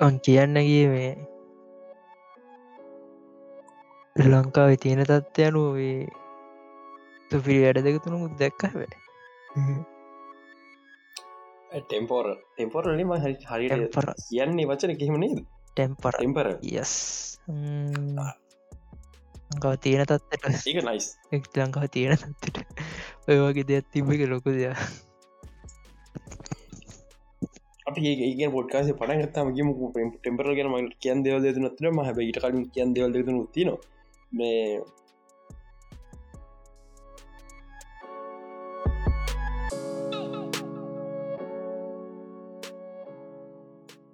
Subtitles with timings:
[0.00, 1.12] අන් කියන්නගේ මේ
[4.16, 5.98] ලංකාව තියෙන තත්ත්ය අනුවේ
[7.30, 8.94] තුපිරි වැඩ දෙක තුනු දැක්ක වැට
[11.82, 16.94] ටෙම්පෝර ටෙම්පොරලම හරි කියන්නේ වචන කිහිමනේ ටෙම්පර ටෙම්පර යස්
[19.50, 21.06] ලංකාව තියෙන තත්වට ඒක නයිස්
[21.58, 22.56] ලංකාව තියෙන තත්වට
[23.28, 24.78] ඔය වගේ දෙයක් තිබක ලොකු දෙයක්
[27.90, 29.68] අපි ඒක පොඩ්කාසේ පට ගත්තම ගම
[30.14, 33.70] ටෙම්පර ගෙන ම කියන් දෙවල් දෙතු නතර ම හැබ ඉට කලින් කියන් දෙවල් දෙතු තින
[34.32, 34.80] මේ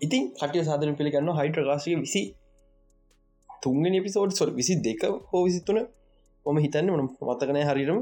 [0.00, 2.22] ඉතින් කටිය සාධන පිළිගන්න හයිට කාශය විසි
[3.62, 5.78] තුන්ගෙන එපිසෝඩ් සොල් විසි දෙක හෝ විසිත්තුන
[6.46, 8.00] මම හිතන්න මන මතකනය හරිරම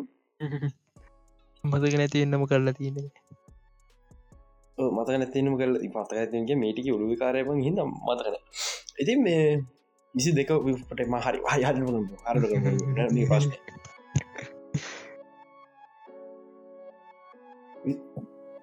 [1.64, 2.97] මතක නැති එන්නම කරලා තියෙන
[4.78, 8.37] මතක නැතිනම කල පතක ඇතිගේ මේටික ඔලුවි කාරයම හිද මතකන
[8.98, 9.45] ඉතින් මේ
[10.14, 10.50] විසි දෙක
[10.80, 11.86] පට මහරි හයන්න
[12.25, 12.36] හර
[13.30, 13.47] පස්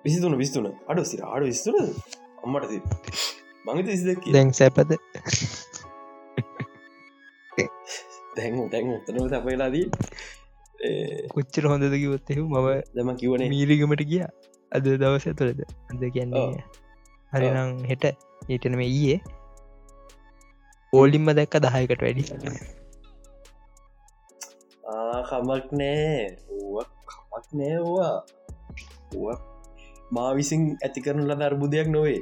[0.04, 1.76] විසිතුන විස්තුන අඩු සිර අඩු විස්තුන
[2.44, 2.72] අම්මට
[3.66, 4.92] මඟත විසිදක් දැන් සැපද?
[8.36, 9.86] දැන් දැන් උත්තනව සැපලාදී
[11.34, 14.24] කොච්චර හොඳද කිවොත්තෙ මම දම කිවනේ මීරිගමට ගිය
[14.72, 15.60] අද දවස තුළද?
[15.92, 16.64] අද කියන්නේ
[17.34, 18.04] හරිනම් හෙට
[18.50, 19.18] ඒටනම ඊයේ
[20.94, 22.24] ඕලිම්ම දැක්ක දහයකට වැඩි.
[25.30, 26.38] කමක් නෑ.
[27.10, 28.16] කමක් නෑවා
[30.16, 32.22] මා විසින් ඇති කරනු ලද අර්බුදයක් නොවේ.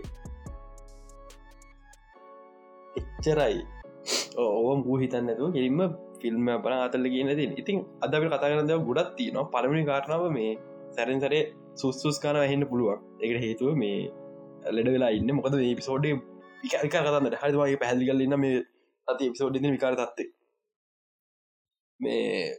[2.99, 3.57] එච්චරයි.
[4.37, 5.81] ඕම පූ හිතන්නතු කෙලින්ම
[6.21, 10.51] ෆිල්ම් පන අතල්ල කියන ති ඉතින් අදට කතා කරද ගොඩත් තියන පළමි කාරණාව මේ
[10.95, 11.43] සැරෙන් සරේ
[11.81, 12.99] සුස්සුස් කාන හන්න පුළුවන්.
[13.23, 13.99] එකට හේතුව මේ
[14.75, 15.31] ලෙඩ වෙලා ඉන්න.
[15.37, 18.57] මොකද පිසෝඩ් එක කතන්න හරිවාගේ පැහදිි කලන්න මේ
[19.07, 20.29] අති පිසෝඩ් විකාර තත්තේ
[21.99, 22.57] මේ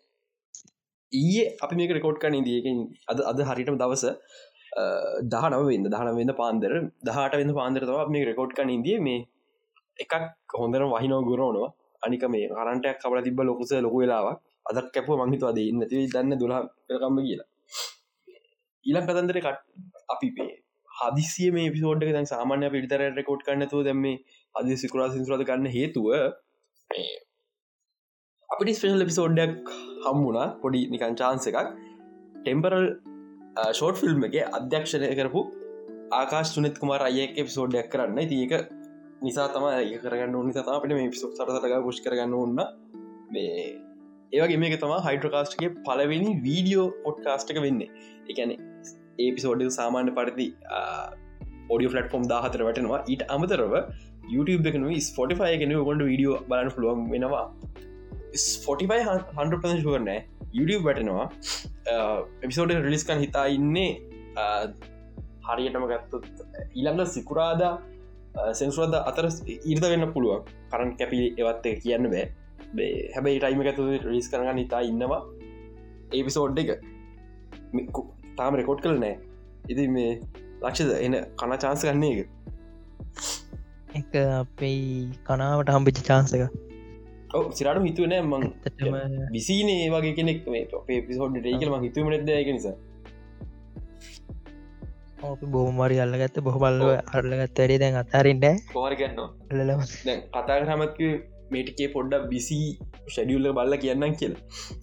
[1.13, 2.79] ඊයේ අපි මේක රෙකෝඩ් කන දියකින්
[3.09, 4.05] අද අද හරිටම දවස
[5.25, 6.73] දහනවෙන්න දහනවෙන්න පාන්දර.
[7.07, 9.27] දහට වෙන්න පාන්දරතව මේ රෙකෝඩ් කන ඉදිය මේ
[9.99, 10.15] එකක්
[10.55, 11.71] හොඳර වහිනෝ ගුරෝනවා
[12.03, 14.39] අනික මේ කරන්ටයක් කබල තිබ ලොකුස ලොක වෙලාවක්.
[14.69, 17.50] අදක් කැපුව මංහිතවා දෙන්න නැති දන්න දුලා පෙරකම්ම කියලා.
[18.87, 19.59] ඊලම් කතන්දර කට
[20.11, 20.51] අපි පේ
[20.91, 24.07] හදිසිය මේ පිසෝඩ් දැන් සාමාන්‍ය පිටර රෙකෝඩ් කන්නතුව දැම
[24.55, 26.09] අදි සිකුරා සිංසුරද ගන්න හේතුව
[28.49, 29.71] අපිටි ස්පේෂල් එපිසෝඩ්ඩක්
[30.05, 31.71] හම්මුණා පොඩි නිකන් චාන්ස එකක්.
[32.39, 32.87] ටෙම්පරල්
[33.71, 35.43] ෂෝට් ෆිල්ම් එක අධ්‍යක්ෂණය කරපු
[36.13, 38.19] ආකාශ සුනත් කුමාර අයක පිසෝඩ්ඩක් කරන්න.
[38.29, 38.53] තියක
[39.23, 42.59] නිසා තම ඒ කරගන්න නිසා අපට මේ පිසෝ සරසටක පුෂ් කරගන්න ඔන්න
[43.31, 43.55] මේ
[44.33, 47.81] ඒවගේ මේක තම හයිඩ්‍රකාස්ට්ගේ පලවෙනි වීඩියෝ පොඩ්කාස්ටක වෙන්න.
[48.29, 48.53] එකන
[49.25, 50.49] ඒපිසෝඩ් සාමාන්‍ය පරිදි
[51.75, 53.01] ඔඩිය ෆලට්ෆෝම් දාහතර වැටනවා.
[53.13, 53.75] ඊට අමතරව
[54.35, 57.45] YouTube එකන ස්පොටිෆය කෙන ගොඩ වීඩියෝ බලන්න පුළුවන් වෙනවා.
[58.47, 59.03] ස්පොටිෆයි
[59.39, 60.19] හන්ප ශුවරනෑ
[60.59, 61.27] YouTube වැටෙනවා.
[62.45, 63.91] එපිසෝඩ රිලිස්කන් හිතා ඉන්නේ
[65.49, 66.27] හරියටම ගත්තුත්
[66.77, 67.73] ඊළඟ සිකුරාදා
[68.61, 69.27] සෙන්සුවද අතර
[69.73, 70.47] ඉර්ද වෙන්න පුළුවන්.
[70.73, 72.25] කරන් කැපි එවත් කියන්න බෑ.
[72.77, 75.21] බේ හැබැයි ටයිම ඇතු රිස් කරගන්න ඉතා ඉන්නවා.
[76.17, 76.71] ඒපිසෝඩ් එක.
[78.39, 79.17] තාම රෙකෝඩ් කල නෑ
[79.69, 80.11] ඉති මේ
[80.63, 82.29] ලක්ෂද එන කන චාන්ස ගන්නේ එක.
[83.95, 84.83] එක අපේ
[85.27, 86.45] කනාවට හම්පිචි චාන්සක
[87.35, 88.45] ඔව සිරට හිතුවනෑ මං
[89.35, 92.77] විසිනේ වගේ කෙනෙක් මේ අපේ පිසෝඩ් රේකල ම හිතුමට එක නිසා.
[95.23, 96.81] අපි බොහමරි අල්ලගත්ත බොහබල්ල
[97.15, 99.19] අල්ලගත් වැඩේ දැන් අතාරෙන්ට පෝරගන්න
[99.59, 99.83] ලම
[100.35, 101.01] කතා කරමත්ක
[101.55, 102.59] මේටිකේ පොඩ්ඩක් බිසි
[103.09, 104.35] ෂඩියල්ල බල්ල කියන්න කියල.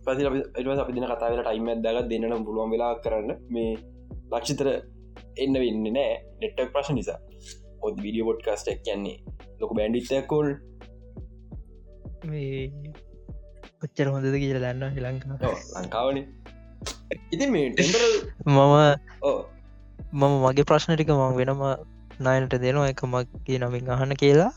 [0.04, 0.28] පසි
[0.84, 3.30] අපි දින කතාවල ටයිම දග දෙන්නනම් පුළුවන් වෙලා කරන්න.
[3.50, 3.72] මේ
[4.32, 4.68] ලක්ෂිතර
[5.44, 7.20] එන්න වෙන්න නෑ නෙට්ටක් ප්‍රශ් නිසා.
[7.82, 9.18] ඔත් විඩිය පොඩ්කාස්ට එක් කියන්නේ
[9.60, 10.48] ලොක බැන්ඩිත්තයක්කොල්
[13.82, 16.18] කොච්චර හොඳද කියල දන්න ශලංකා ලංකාවන.
[17.34, 17.68] ඉතින් මේ
[18.48, 18.74] මම
[20.14, 21.62] මම මගේ ප්‍රශ්නටික මං වෙනම
[22.20, 22.90] නයනට දෙනවා.
[22.92, 24.52] එක මක්ගේ නමින් අහන්න කියලා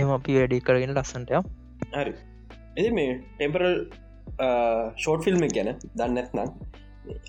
[0.00, 1.40] එම අපි වැඩි කරගෙන ලස්සන්ටය
[1.96, 2.12] හරි.
[2.78, 3.74] එති මේ ටෙම්පරල්
[5.02, 6.50] ෂෝට් ෆිල්ම් ගැන දන්නත්නම්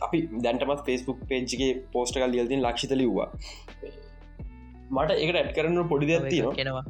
[0.06, 3.30] අපි දැන්ටමත් ෆෙස්බුක් පේජ්ගේ පෝස්ට කල් ලියල්තින් ලක්ෂිත ලිව්වා.
[4.96, 6.84] මට එකට ඇඩ් කරන්න පොඩි දෙයක් තියෙනවා.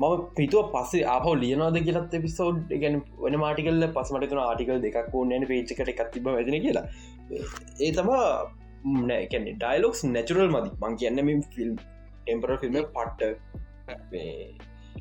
[0.00, 5.46] මම පිතුව පස්සේ ආප ලියනවාද කියලත් පිසෝඩ් ගැන වන මාටිකල්ල පස්මට තුන ආටිකල් දෙකක් ඕන්නන
[5.52, 6.86] පේච්කට එකක් තිබ වැදන කියලා.
[7.84, 8.26] ඒ තමා
[9.10, 10.74] නෑකැන්නේ ඩයිලොක්ස් නැචුරල් මදි.
[10.82, 13.66] මං කියන්න ෆිල්ම් ටෙම්පර ෆිල්ම් පට්ට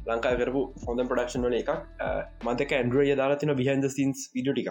[0.10, 1.72] ලංකා කරපු හොඳ ප්‍රඩක්ෂන් වල එකක්.
[2.48, 4.70] මතක ඇන්ඩුවය දාලාතින බිහන්ද සින්ස් විඩිය ටික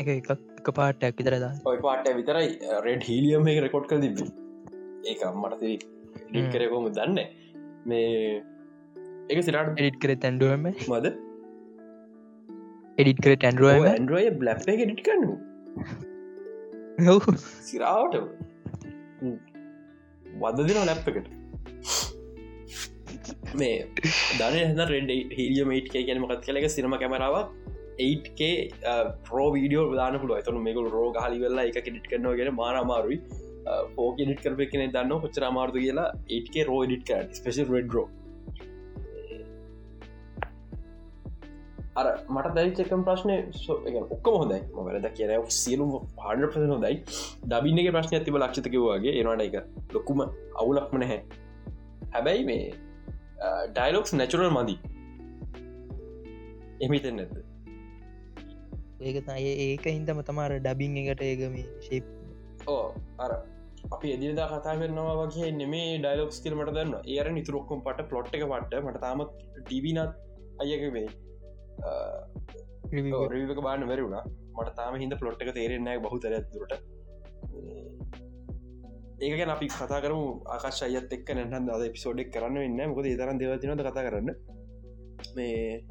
[0.00, 2.48] එක එකක් එක පාටයක් විතරදා ඔය පාට විතරයි
[2.86, 4.22] රෙඩ් හිලියම් එක රෙකෝඩ් කල් තිබ
[5.10, 5.62] ඒක මට
[6.54, 7.18] කරකොම දන්න
[7.90, 8.08] මේ
[9.32, 11.06] එක සිරට එඩිට් කර තැන්ඩුවම මද?
[13.00, 15.34] එඩිට් කර ටැන්ඩුවම ඇන්ඩරෝය බ්ලප් එක ඩිට් කන්නු
[17.68, 18.16] සිරාවට?
[20.42, 21.39] වද දෙන ලැප් එකට
[23.60, 23.76] මේ
[24.38, 27.48] දන හන්න රෙන්ඩ හිලියමේට් කියන මකත් කලක සිනම කැමරාවක්
[28.04, 28.40] 8ක
[29.28, 33.18] පෝ වීඩියෝ දාන පුල ඇතනු මේකු රෝග හලි වෙල්ලා එක ඩිට් කරනවගෙන මාරමාරුයි
[33.96, 36.08] පෝක ඩිට කරප කෙන දන්න කොච්චර අමාර්තු කියලා
[36.38, 38.06] 8ක රෝ ඩිට් කර ස්පෙශල් රෙඩ්රෝ
[42.00, 43.36] අර මට දැරිචකම් ප්‍රශ්නය
[44.14, 44.60] ඔක්කම හොඳයි.
[44.76, 46.96] මවලද කියන සියලුම් පාඩ ප්‍රස හොදයි
[47.50, 49.56] ඩබින්නගේ ප්‍රශ්න ඇතිබ ලක්ෂතකවගේ එනවාට එක
[49.96, 50.18] ලොකුම
[50.62, 51.20] අවුලක්ම නැහැ.
[52.12, 52.64] හැබැයි මේ
[53.70, 54.78] ඩයිලොක්ස් නැචුරල් මදී.
[56.80, 57.32] එමිතෙන් නැත
[59.00, 62.04] ඒක තයි ඒක හින්දම තමාර ඩබිං එකට ඒගම ශිප්
[62.68, 62.84] ඕ
[63.18, 63.30] අර
[63.90, 68.82] අපි එදිනදා කතා කරනවා වගේ නෙමේ ඩයිලොක්ස් කිලමට දන්න ඒර නිතුරොක්කොම් පට පලොට් එක පට
[68.84, 70.14] මට තාමත් ටිවිනත්
[70.64, 71.08] අයක වේ
[73.34, 74.24] රිවක බාන්න වැරුණා
[74.56, 76.74] මට තාම හිද පලොට් එක තේරෙන්නෑ බහුතර ඇතුරට
[79.20, 80.20] ඒකන අපි කතා කරම.
[80.54, 84.30] ආකාශ අයත් එක් නැහන් අද පිසෝඩෙක් කරන්න වෙන්න මොකද තරන් දෙවතිනද කතා කරන්න?
[85.36, 85.84] මේ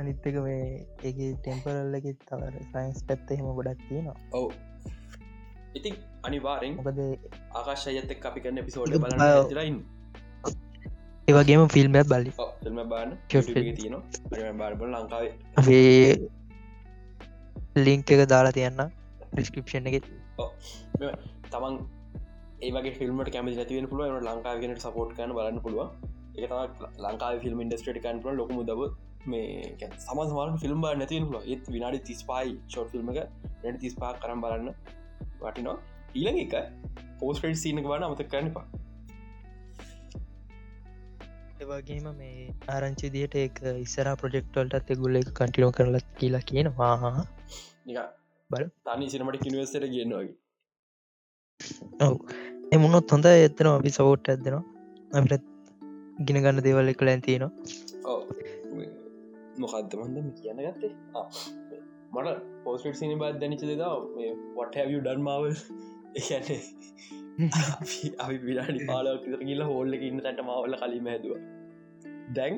[0.00, 0.62] අනිත්තක මේ
[1.02, 4.16] ඒක ටෙම්පරල්ලක තවර සයින්ස් පැත්ත හෙම ගොඩක් තියෙනවා.
[4.32, 4.48] ඔවු.
[5.74, 7.02] ඉතින් අනිවාරෙන් මොකද
[7.54, 9.78] ආකාශ අයත් එක් අපි කන්න පිසෝඩ බලන්න ඇතිලයින්
[11.28, 13.18] ඒවගේම ෆිල්ම් බල්ලි ෆිල්ම බාන.
[13.78, 14.52] තියෙනවා.
[14.62, 15.32] බාර්බල ලංකාවේ.
[17.86, 18.82] ලිංක් එක දාලා තියන්න
[19.32, 20.10] ප්‍රස්කපෂන් එක.
[21.52, 21.74] තමන්
[22.58, 25.82] ඒගේ ෆිල්ම කැමති නැතිවෙන පුළුව ලංකාවගෙනට සපෝට් කන බලන්න පුළුව
[26.38, 26.52] එක
[26.98, 28.88] ලංකාව ෆිල්ම් ඉන්ඩස්ට්‍රට කන්පල ලොකම දව
[29.26, 33.20] මේ සම සමාර ෆිල්ම් බා නැතිව ඒත් විනාඩි තිස්පායි ෂෝට් ෆිල්ම් එක
[33.62, 34.72] නැට තිස්පා කරම් බලන්න
[35.40, 35.76] වටිනවා.
[36.14, 36.54] ඊළඟ එක
[37.20, 38.66] පෝස්ට් සීනක බාන අමත කරන්නපා
[41.60, 47.12] ඒවගේම මේ ආරංචි දියට එක ඉස්සර ප්‍රජෙක්ටවල්ටත් එගුල්ල එක කටිනෝ කරලත් කියලා කියනවා.
[48.50, 48.66] බල.
[48.86, 50.45] තනි සිනමට කිනිවස්සට ගෙන්න්නවාගේ ඔව්
[52.74, 54.64] එමුණොත් හොඳ එතන අපි සවෝට් ඇදෙනවා
[55.12, 55.44] අපිට
[56.26, 57.50] ගෙන ගන්න දේවල් එක ලැන්තිනවා
[59.62, 60.90] මොකක්ද මන්ද කියන්න ගත්තේ?
[61.14, 61.24] ආ,
[62.14, 63.92] මට පෝස්ට සිනි බත් දැනිච දෙදා
[64.56, 65.44] වට හැවිය ඩන්මාව
[66.18, 66.58] එන්නේ
[67.70, 71.34] අපි අපි විඩාඩි පාලක් විතර කියලා හෝල්ල එක ඉන්න තැට මවල කලින් හැදුව.
[72.36, 72.54] දැන්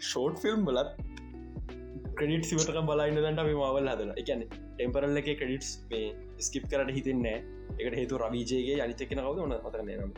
[0.00, 0.90] ෂෝට් ෆිල්ම් බලත්
[2.16, 6.08] ක්‍රඩිට සිවටක බලයින්න දැන්ට අපි මවල් හදලා එකන ටෙම්පරල්ල එක ක්‍රඩිටස් මේ
[6.46, 7.38] ස්කිප් කරට හිතෙන්නේ
[7.78, 9.38] එකට හේතු රවිජයගේ අනිතකෙන කවද?
[9.46, 10.12] න අතන නම්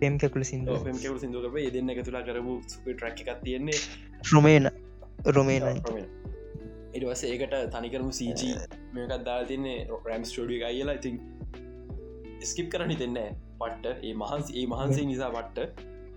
[0.00, 3.78] පෙම්කකුල සිින්ද ෙමකවු සිදුකර දෙන්න තුලා කරපු ට්‍රක් එකක් තියෙන්නේ.
[4.32, 4.70] රුමේන
[5.36, 5.80] රුමේන
[6.96, 8.42] ඉටවස ඒකට තනිකරම සීජ
[8.94, 10.96] මේකත් දාල් තින්නේ රෑම් ස්ටඩිය එක කියලා.
[11.00, 11.14] ඉතින්
[12.50, 13.18] ස්කිප් කරනි දෙන්න
[13.60, 15.58] පට්ට ඒ මහන්ස ඒ මහන්සේ නිසා පට්ට.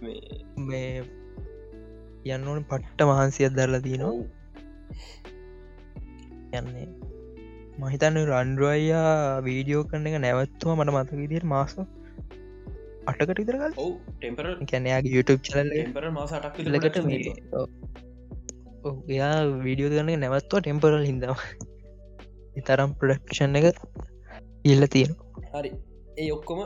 [0.02, 0.22] මේ
[0.70, 0.92] මේ
[2.36, 4.16] යන්න ඕන පට්ට මහන්සියක් දරලා තියනවා.
[6.60, 6.88] යන්නේ
[7.78, 9.12] මහිතන්න රන්ඩුවයියා
[9.48, 11.74] වීඩියෝ කරන එක නැවත්තුව මට මත විදිර මාස
[13.10, 13.42] අටකට
[13.78, 15.42] ඔව් ටෙම්පර කැනයාගේ YouTube
[16.40, 16.98] අටක් ලකට
[19.14, 19.36] එයා
[19.66, 21.36] වීඩියෝ කරන නැවත්ව ටෙම්පරල් හිදම
[22.56, 23.68] ඉතරම් ප්‍රඩක්ෂන් එක
[24.66, 25.14] ඉල්ල තියෙන
[25.54, 25.72] හරි.
[26.18, 26.62] ඒ ඔක්කොම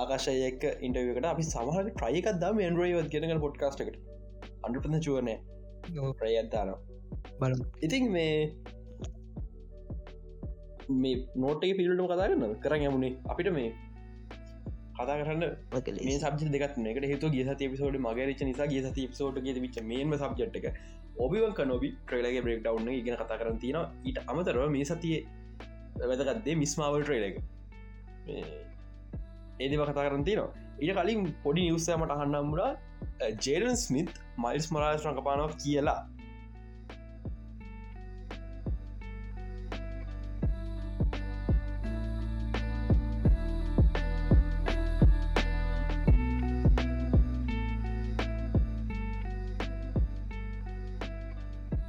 [0.00, 3.96] ආකාශයක ඉන්ටවකට අපි සමහට ට්‍රයිකක් දම එන්ඩරෝයවත් කියෙනග පොඩ්කාස්ට එකට.
[4.66, 5.34] අන්ඩපන චුවනය
[6.20, 6.80] ප්‍රයත්දානවා
[7.40, 7.54] බල
[7.86, 8.34] ඉතින් මේ
[10.88, 12.28] මේ නෝට පිල්ටම කතා
[12.62, 13.70] කරන්න යමුණේ අපිට මේ
[14.94, 15.44] කතා කරන්න
[16.00, 19.78] මේ සබ්ජ දෙකත් එකට හේතු ගේ සති පිසෝඩ මගරච නිසා ගේ සති පිසෝඩ් ගේ විච
[19.82, 20.66] මේම සබ්ජට් එක.
[21.18, 25.18] ඔබිවන් නොබි ට්‍රේලගේ බ්‍රෙක් ඩව් ඉගෙන කතා කරන තින ඊට අමතරව මේ සතිය
[26.00, 27.36] වැදගත්දේ මිස්මාවල් ට්‍රේල එක.
[29.60, 30.50] ඒදව කතා කරන තිනවා.
[30.80, 32.62] ඊට කලින් පොඩි නිවසෑමට අහන්නම් මුඩ
[33.46, 35.98] ජේරන් ස්මිත් මයිල්ස් මරාස් රඟපානව කියලා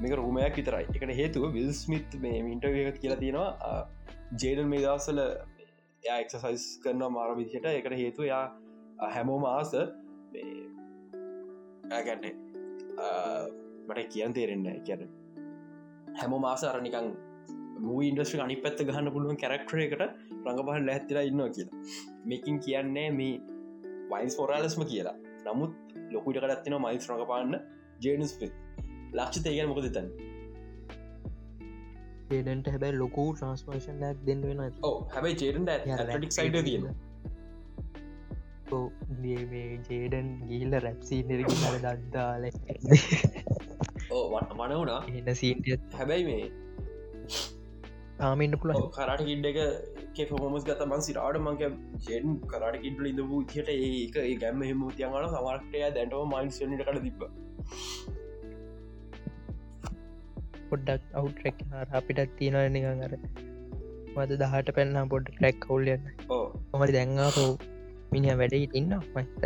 [0.04, 0.86] මේක රුමයක් විතරයි.
[0.96, 3.50] එකට හේතුව විල් ස්මිත් මේ මින්ටගත් කියලා තියෙනවා.
[4.42, 5.20] ජේඩල් මේ දවසල
[6.04, 7.68] එක්සසයිස් කරන මාර විදිහට.
[7.80, 8.46] එකට හේතු යා
[9.16, 9.72] හැමෝ මාස
[12.08, 12.34] ගැන්නේ
[13.88, 15.04] මට කියන් තේරෙන්න කියන්න
[16.20, 17.08] හැම මාස අරනිකං
[17.88, 20.04] මූ ඉන්ඩස්්‍ර අනි පැත්ත ගහන්න පුළුවන් කැරක්ටරයකට
[20.46, 21.80] රඟපහල් ලැත්තිලා ඉන්නවා කියලා.
[22.30, 23.36] මේකින් කියන්නේ මේ
[24.12, 25.16] වයින්ස් ෆොරාලස්ම කියලා.
[25.48, 25.74] නමුත්
[26.16, 27.56] ලොකුට කටත්තින මයිස් රඟපාන්න
[28.06, 28.54] ජේනස් පිත්
[29.14, 30.08] ලක්ෂ තේගන මොකද තන්
[32.34, 36.86] ඩන්ට හැබැයි ලොකු ට්‍රන්ස්පර්ෂන්යක් දෙන්න වෙන ඕ හැබයි ජේටන් ඇටික් සයිඩ තියෙන
[38.72, 38.86] ඔව්,
[39.20, 42.44] මේ- මේ ජේඩන් ගිල්ල රැප්සී නිරගිලර දද්දාල
[44.12, 45.02] ඕ මන වුණා.
[45.12, 46.44] එන්න සීන්ටිය හැබැයි මේ
[48.18, 49.60] තාමඉන්න පුළ කරට කිඩ් එක
[50.34, 51.62] ෆොමස් ගත මන් සිරාට මංක
[52.08, 57.02] ජෙන් කරට කිඩ්ල ඉඳපු තියට ඒක ඒ ගැම හෙම තියගන සමර්ටය දැන්ටව මයින් සනට කට
[57.04, 57.24] තිබ
[60.74, 63.14] පොඩ්ඩක් අවුටරැක් අපිටත් තියෙනව නිකන් අර.
[64.16, 66.04] මද දහට පැන්නම් පොඩ් ට්‍රැක් කවුල්ලන්න
[66.72, 67.52] හමරි දැංගාපෝ
[68.12, 69.44] මිනිිය වැඩයි ඉන්න මත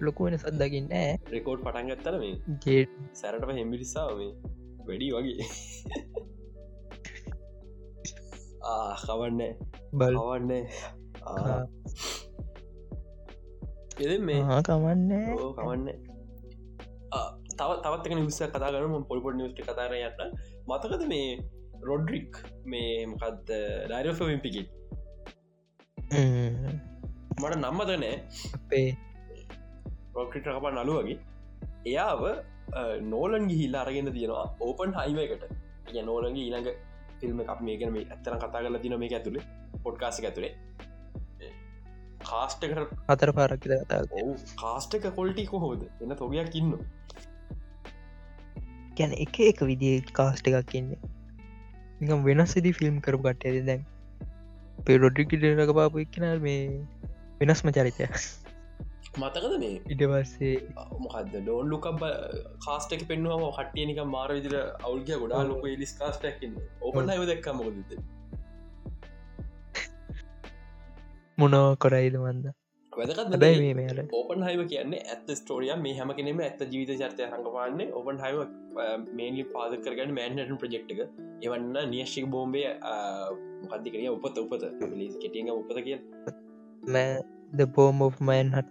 [0.00, 0.92] ලොකු වෙන සද්දකින්න
[1.32, 2.34] රෙකෝඩ් පටන්ගත්තර මේ?
[2.64, 4.32] ජේඩ් සැරට හෙමිරිසා මේ.
[4.86, 5.46] වැඩි වගේ.
[9.00, 9.40] කවන්න.
[9.92, 10.14] බල්.
[10.16, 10.52] කවන්න.
[14.04, 16.15] එද මේ කමන්න ඕ කවන්න
[17.60, 18.94] තව තවත්තක නිවස කතා කරම.
[19.10, 20.34] පොල්පොඩ් නිස්ට කතාර යන්න.
[20.70, 21.28] මතකද මේ
[21.88, 22.32] රොඩ්රික්
[22.72, 23.52] මේ මොකක්ද
[23.90, 24.62] ඩයිරෆිම්පිකි
[27.40, 28.14] මට නම්මතනෑ
[28.58, 28.88] අපේ
[30.16, 31.18] රොක්‍රිට කපා නලු වගේ.
[31.90, 32.22] එයාව
[33.12, 35.44] නෝලන් ගිහිල්ලා අරගෙන තියෙනවා ඕපන් හයිම එකට.
[35.94, 36.68] ය නෝලන්ගේ ඊළඟ
[37.20, 39.44] ෆිල්ම් අප මේකන මේ ඇත්තන කතා කරලා තින මේ ඇතුළේ
[39.84, 40.54] පොඩ්කාසික ඇතුළේ
[42.30, 43.72] කාස්ටකට අතර පාරක්කිද
[44.62, 46.72] කාස්ටක කොල්ටි කොහෝද එන්න තොගයක් ඉන්න
[48.96, 51.00] ගැන එක එක විදිේ කාස්ට එකක් කියන්නේ
[52.00, 53.84] නිකම් වෙනස්සිදි ෆිල්ම් කරු ගට ඇද දැන්
[54.80, 56.58] පේ රොඩිකිටරක පාපු එක්කන මේ
[57.40, 58.10] වෙනස්ම චරිතය
[59.16, 59.76] මතකද මේ?
[59.86, 60.56] ඉඩවස්සේ
[60.98, 61.86] මොකද ඩෝන් ලුක
[62.64, 67.96] කාස්ටක පෙන්වාම හටිය නික මාර විදිර අවුල්ග ගොඩා ලොක ලිස් කාස්ටක්න්න ඕපන් අයව දක්ක මොකද
[71.38, 72.52] මොනව කොරයිද මන්ද
[72.98, 77.82] වැදකත් හැබැයි මේ ඕපන් හයිව කියන්නේ ඇත්ත ස්ටෝරිය මේ හැම කෙනෙම ඇත්ත ජීවිත චර්තය රඟපාන්න
[78.00, 78.38] ඔපන් හයිව
[79.18, 81.00] මේන්ලි පාද කරගන්න මෑන්හටන් ප්‍රජෙක්් එක.
[81.44, 82.70] එවන්න නියශ්ික බෝම්බේ
[83.62, 84.66] මොකදදි කරිය උපත උපත.
[85.22, 85.98] කෙටියග උපත කිය
[87.58, 88.70] ද බෝම් මයන් හට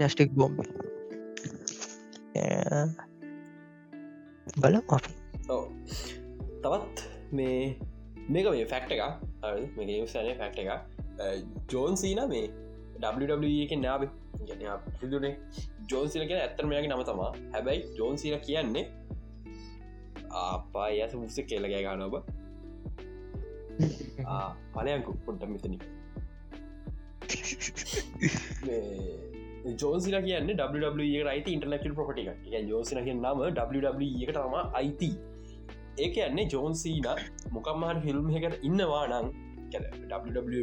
[0.00, 0.60] නැස්ටික් බොම්බ.
[4.62, 4.76] බල.
[6.62, 6.96] තවත්
[7.32, 7.76] මේ
[8.28, 9.02] මේක මේ ෆැක්ට එක
[9.76, 10.70] මේ සන ෆැක්ට එක
[11.72, 12.48] ජෝන් සීන මේ
[13.64, 14.02] එක නාබ
[15.00, 15.34] පිදුනේ
[15.92, 18.84] ජෝන්සිලක ඇත්තරමයගේ නම තමා හැබැයි ජෝන්සිල කියන්නේ
[20.42, 22.14] ආපා ඇස මුස්ස කියලගෑ ගානොබ
[24.74, 25.78] පලයංකු පොට්ට මෙතනි
[29.80, 30.50] ජෝසිල කියන්න
[31.00, 31.20] යි
[31.54, 32.24] ඉන්ටනෙක්ල් පොටි
[32.68, 33.44] ජෝසින කිය නම
[34.22, 35.10] එකට තම අයිති.
[35.98, 37.06] ඒක යන්නේ ජෝන්සීන
[37.52, 39.26] මොකම්මහට ෆිල්ම් එකට ඉන්නවා නං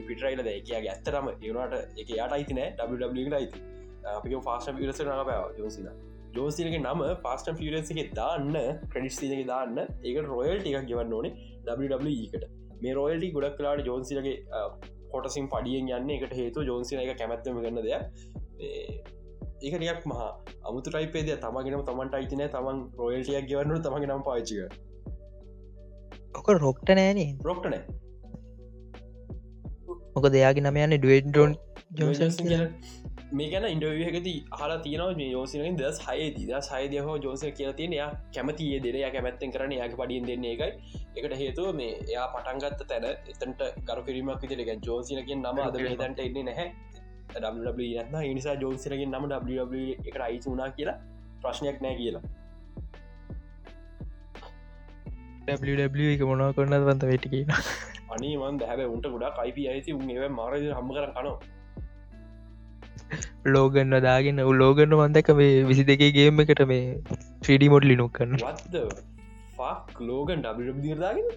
[0.08, 2.62] පිටරයිල ඒකගේ ඇත්තරම ඒනට එක යට අයිතින
[3.34, 3.64] අයිති
[4.18, 5.90] අපි ෆාස්ට පිරස නම පැව ජෝසින
[6.36, 8.56] ජෝසිලගේ නම පස්ට පිරසක දාන්න
[8.94, 11.34] ක්‍රඩිස්තිනක දාන්න ඒක රොයල් ටිකක් ගවන්න ඕනේ
[12.34, 12.46] කට.
[12.82, 14.36] මේ රොයල්ටි ගොඩක් කලාට ජෝන්සිලගේ
[15.12, 16.10] කොටසින් පඩියෙන් යන්න.
[16.10, 18.04] එකට හේතු ජෝන්සින එක කැමැත්තම ගන්න දෙයක්.
[19.62, 20.28] ඒක ටියක් මහා
[20.64, 24.60] අමුතු රයිපේද තමගෙනම තමන්ට අයිතින තමන් රොයල්ටියක් ගවන්නු තමගේ නම් පාචික
[26.36, 27.82] ඔක රොක්ට නෑනේ රොක්ටනෑ
[30.18, 31.52] මොක දෙයාගේ නම යන්න ඩුවඩෝන්
[31.96, 32.32] ජෝසන්
[33.32, 37.94] මේ ගැන ඉන්ඩවියකති හලා තියන මේ යෝසිනින් දස් හය ද සයිදය හෝ ජෝස කියල තියෙන
[37.94, 40.70] යා කැමතිය දෙර යා කැමැත්තෙන් කරන යාක පඩින් දෙන්නේ එකයි
[41.18, 46.44] එකට හේතුව මේ එයා පටන්ගත්ත තැන එතන්ට කරු කිරීමක් විදිරක ජෝසිනකින් නම අද තැන්ට එන්නේ
[46.44, 46.68] නැහැ.
[48.06, 49.26] න්න නිසා ජෝසිරකින් නම
[50.06, 50.98] එක අයිසි වුනා කියලා
[51.42, 52.24] ප්‍රශ්නයක් නෑ කියලා.
[56.14, 60.30] එක මොනා කරන්නද වන්ත වෙටි කියන අනි මන් හැබ උන්ට ගොඩා කයිප අයිති උන් ඒ
[60.40, 61.38] මාර හම කර කනවා.
[63.56, 66.86] ලෝගන්න දාගෙන උලෝගන්න වන්දක මේ විසි දෙකේ ගේම එකට මේ
[67.46, 68.76] ්‍රඩි මොඩ් ලිනුක් වත්ද
[69.58, 71.30] ෆක් ලෝගන් ඩිරදාගෙන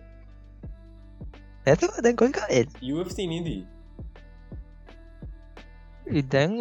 [1.67, 2.67] ඇත දැන් කොයි කාල්?
[2.95, 3.63] UFC නීදී?
[6.21, 6.59] ඉදැන්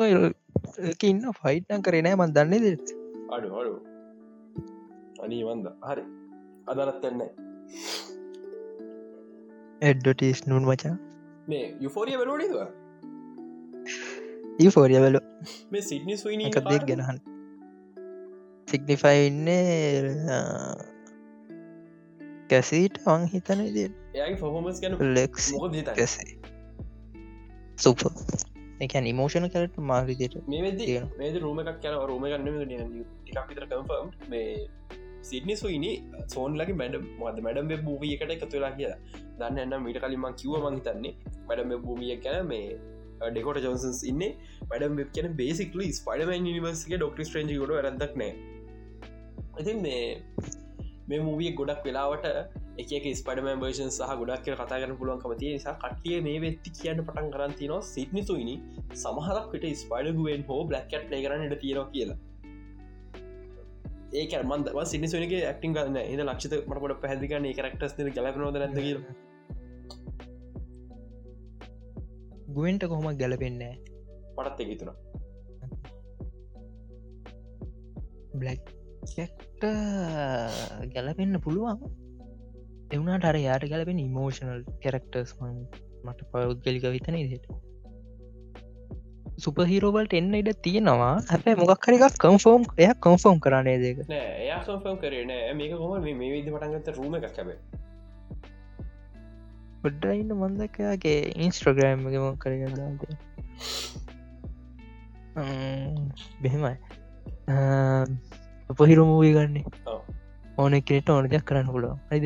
[1.10, 2.72] ඉන්න ෆයිට්න කරනෑ මන් දන්නේ දෙ
[3.36, 3.74] අඩු අඩු.
[5.24, 6.04] අනී වන්ද හරි.
[6.68, 7.22] අදරත් එන්න
[9.82, 10.96] එඩ්ඩොටිස් නුන් මචා
[11.48, 12.56] මේ යුෆෝරිය වෙලෝඩිද
[14.70, 15.20] ෆෝරිය වෙලු
[15.72, 17.20] මේ සිඩ්නි සුයින එක දෙක් ගෙනහන්
[18.68, 19.62] සිගනිිෆයින්නේ
[22.50, 23.64] කැසීට වන් හිතන
[24.38, 24.84] ෆොහොමස් ද
[25.94, 26.36] කැසේ
[27.78, 28.04] සුප
[28.80, 34.52] එකන් ඉමෝෂණ කරට මාරිදියට මේ රූම එකක් කියන රෝම ගන්න ටිකක් විතර කම්ෆර්ම් මේ
[35.22, 35.92] සිඩ්නි සුයිනි
[36.28, 39.00] සෝන්ලගේ මැඩම් මද මැඩම් බූවිය එකට එකතු වෙලා කියලා.
[39.40, 41.14] දන්න එන්න මිට කලින්ම කිව මහිතන්නේ
[41.50, 42.64] මැඩම් භූමිය කැන මේ
[43.28, 44.24] ඩෙකොට ජොන්සන්ස් ඉන්න.
[44.70, 48.34] වැඩම් වෙබ් කියන බේසිකල ස්පඩමන් නිවර්සික ඩොක්ට ස්ට්‍රේජ ගොඩ රදක් නෑ.
[49.62, 50.04] ඉතින් මේ
[51.10, 52.26] මේ මූවිය ගොඩක් වෙලාවට
[52.78, 57.04] එක ස්පඩම බර්ෂන් සහ ගොඩක් කියල කතා කරන පුළුවන්කම තිය නිසා කටිය මේ වෙත්ති කියන්න
[57.08, 58.56] පටන් කරන්තින සිත්නිතුයිනි
[58.96, 62.20] සමහරක්ට ස්පයිඩගුවෙන් හෝ බ්ලක්කට් ලේ කරන්නට තියෙන කියලා.
[64.12, 68.80] ඒක මන්ද සිනිසුනගේ ඇක්ටින් ගන්න එද ලක්ෂත මට පැදිකන්න කරක්ටස් ගලපනොද නැද
[72.50, 73.74] ගුවෙන්ට කොහොම ගැලපෙන්නේ
[74.36, 74.98] පටත් එකතුන
[78.36, 78.66] බ්ලක්
[80.94, 81.78] ගැලපෙන්න්න පුළුවන්.
[82.92, 87.69] එවුණට අර යාට ගැලපෙන ඉමෝෂනල් කෙරක්ටර්ස් මට පෞද්ගලික විතන දෙට
[89.44, 91.16] සුපහිරෝවල්ට එන්න ඉඩ තියෙනවා.
[91.32, 96.50] හැබැ මොකක් හරික් කම්ෆෝම් එය කොන්ෆෝම් කරන්නේ දෙක එයා සෝෆම් කරන මේක කොම මේ විදි
[96.56, 97.60] පටන්ගත රූම එකක් කැබේ
[99.84, 103.02] ගොඩ්ඩ ඉන්න මන්දකයාගේ ඉන්ස්ට්‍රග්‍රෑම් එක මොක් කරගදාද
[106.44, 106.76] බෙහෙමයි
[108.70, 109.66] උපහිරමූී ගන්නේ.
[110.60, 112.26] ඕන කෙනෙට ඕන දෙයක් කරන්න පුලුව අයිද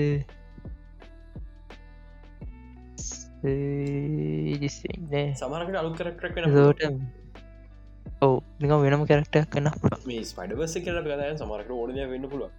[5.35, 6.35] සමරකට අලු කරක්ටක්
[6.73, 6.83] ට
[8.21, 9.67] ඔව නික වෙනම කැරක්ටක් කන්න
[10.05, 12.51] මේ ස්පයිඩබස කර ගදය සමරකට ඕනය වෙන්න පුළුව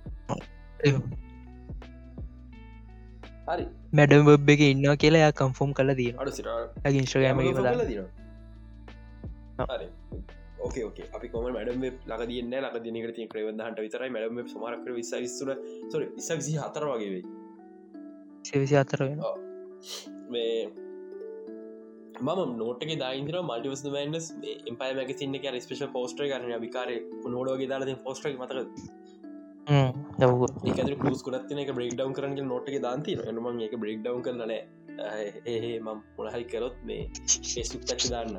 [3.48, 6.12] හරි මැඩම් බබ් එක ඉන්න කියලා කම්ෆෝම් කල දී
[9.70, 9.88] හරි
[10.60, 14.84] ඕක ඕක අපි කොම මඩම ලක දියන්න ලක දිනකට ති ක්‍රවද හන්ට විතරයි මඩම සමරක
[14.92, 15.54] විසවිස්තුර
[15.88, 17.24] සො ඉසවිසි හතර වගේ වෙයි
[18.44, 19.18] සවිසි අතර වෙන
[20.36, 20.56] මේ
[22.20, 24.26] මම නෝටක දායින්දර මල්ටිවස් මන්ස්
[24.70, 26.88] එම්පයි මැක සින්න කිය ස්පේෂ පෝස්ට්‍ර කරන විකාර
[27.34, 28.56] නෝඩෝගේ දාල පෝස්ට්‍රක් මතක
[31.64, 34.54] එක බ්‍රේක් ඩවන් කරන නොටක දාන්ති එනම එක බ්‍රේක් ඩවන් කරන
[35.46, 37.02] ඒහේ මම් මොනහරි කරොත් මේ
[37.58, 38.36] ේසුක් චච්ච දාන්න.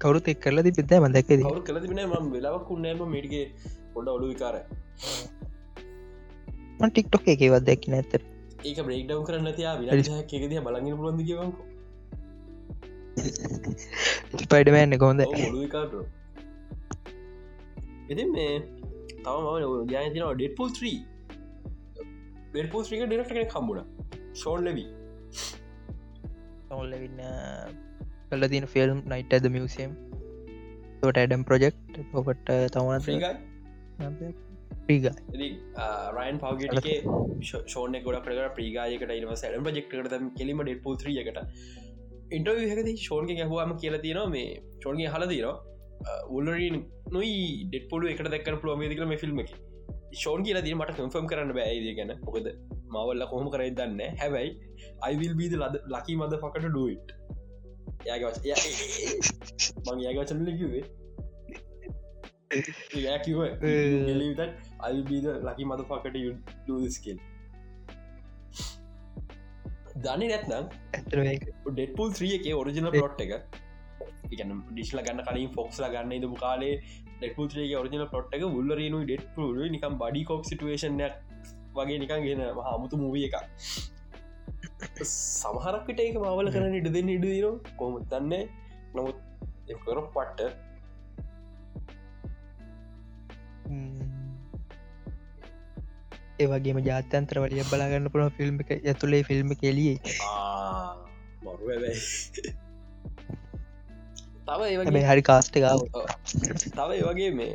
[0.00, 3.46] කවරුත් එක් කරලද පිද්ද මදැකද කවරු කලති බන ම වෙලාවක් කුන්නෑම මිටිගේ
[3.94, 4.56] පොඩ ඔලු විකාර
[6.82, 8.22] ටික්ටොක් එකවත් දැක්ක නැතර
[8.62, 11.56] ඒක බ්‍රේක් ඩව් කරන්න තියා විලා එකෙද බලගන්න පුලොන්ද කියවක
[14.42, 15.94] ස්පයිඩමෑන්න ඔලුකාට
[18.08, 18.52] ඉති මේ
[19.24, 19.36] තව
[19.70, 20.94] ම ජයතින ඩෙට්පුල් 3
[22.50, 23.82] ඩෙට්පුල් ්‍රික ඩෙරට කෙන කම්බුණ
[24.34, 24.88] ෂෝන් ලබී
[26.76, 27.20] ඔල්ලවින්න
[28.30, 29.98] කල තින ෆිල්ම් නයිට ඇද මියසිම්
[31.02, 31.76] ට ඇඩම් ප්‍රජෙක්්
[32.14, 33.24] ඔකට තමන ප්‍රීග
[36.16, 36.98] රයන් පවගටේ
[37.42, 41.38] ෂෝන ගොඩ කර ප්‍රීගායකට ඉව සැඩම් ප්‍රජෙක්ට කෙලීම ඩෙට් පූ ්‍රියකට
[42.38, 45.56] ඉන්ටව හකති ෂෝන්ක ගැහවාම කියල තියෙනවා මේ ෂෝන්ගේ හල දීනවා
[46.36, 46.76] උල්ලරින්
[47.16, 47.34] නොයි
[47.68, 49.52] ඩෙට්පොඩු එකට දක්කන පුලුවමේදිකල මේ ෆිල්ම් එක.
[50.20, 52.12] ෂෝන් කියලා දී මට කම්ෆම් කරන්න බෑයිද ගැන.
[52.26, 52.48] මොකද
[52.94, 54.50] මවල්ල කොහොම කරයි දන්න හැබැයි
[55.08, 57.08] අයිවිල් බීද ලද ලකි මද පකට ඩුවට්
[58.08, 58.56] යාගේ
[59.86, 60.84] මං යාගචන ලිකිවේ
[62.52, 63.38] කිව
[64.88, 66.16] අල්බීද ලකි මද පකට
[66.66, 67.20] ඩස්කල්
[70.04, 70.66] දන්න නැත්නම්
[71.68, 73.32] ඩෙට්පුල් ්‍රිය එක ඔරිජිනල් පොට් එක
[74.32, 76.74] ඩිස්ල ගන්න කලින් ෆොක්ස්ල ගන්න ඉදපු කාලේ
[77.14, 81.00] ඩෙට්පුත්‍රේ ඔරිජිනල් පොට් එක උල්ලරනු ඩෙට්පුල නිකම් බඩි කොක් සිටුවේෂන්
[81.76, 83.36] වගේ නිකන් ගෙන හමුතු මූවිය එක
[85.04, 87.46] සමහරක්කට ඒක මවල කරන්න ඉඩ දෙන්න ඉඩදීර
[87.78, 88.44] කොම දන්නේ?
[88.94, 89.16] නමුත්
[89.84, 90.71] කර පට්ට
[96.38, 99.94] ඒවගේම ජාත්‍යන්ත්‍ර වලිය බලාගන්න පුළ ෆිල්ම් එක ඇතුළේ ෆිල්ම් කෙලිය
[104.48, 105.86] තව හරි කාස්ටකාව
[106.70, 107.54] තව ඒවගේ මේ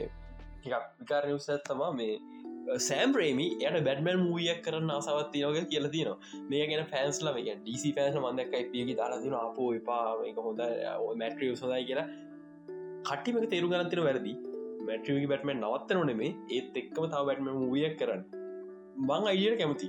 [0.65, 2.15] විකාර නිවස තමා මේ
[2.79, 6.09] සෑම්ප්‍රේමි යට බැඩමල් මූියක් කරන්න අසවත් යෝග කියල තින
[6.49, 10.63] මේ ගෙන ෆෑන්ස්ල මේ ඩීසි ෆෑන්ස් මන්දක් පියකි දාලාතින අපෝ එපා එක හොඳ
[11.15, 12.07] මැට්‍රිය සොදයි කියලා.
[13.05, 14.33] කට්ටිමක තේරු ගනතින වැරදි
[14.87, 18.23] මැට්‍රියගේ බැටමෙන් නවත්තන නෙමේ ඒත් එක්කම තාව බැටම මූියක් කරන්න.
[18.99, 19.87] බං අයියට කැමති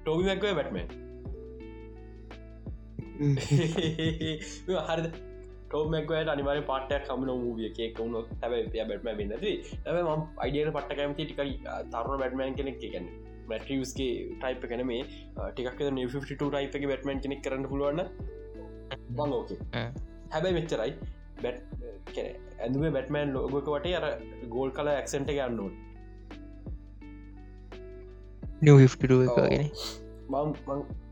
[0.00, 0.86] ටෝබි මැක්ව බැට්මන්
[4.88, 5.10] හරි
[5.68, 9.54] ටෝමක්වට අනිවාර පටයක් කමන මූවිය එකක් වුණු හැබ ය බැටම වෙන්නදී
[9.86, 11.56] ඇ ම අයිඩියට පට්ට කැමති ටිකයි
[11.92, 13.08] තරුණ බැටමන් කෙනෙක් ගැන
[13.52, 15.02] මැට්‍රියස්ගේ ටයිප කැන මේ
[15.36, 18.06] ටිකක් ට ටයිප එක බැටමන් කෙනෙක් කරන්න පුළුවන්න
[19.12, 19.36] බං
[20.28, 20.94] ඕකේ හැබැයි මෙච්චරයි.
[21.42, 21.62] බැට්
[22.60, 24.04] ඇඳුම බැටමෑන් ලෝගක වටේ අර
[24.48, 25.88] ගෝල් කල ඇක්සෙන්ට ගන්නුවන්
[28.62, 28.88] නිවගෙන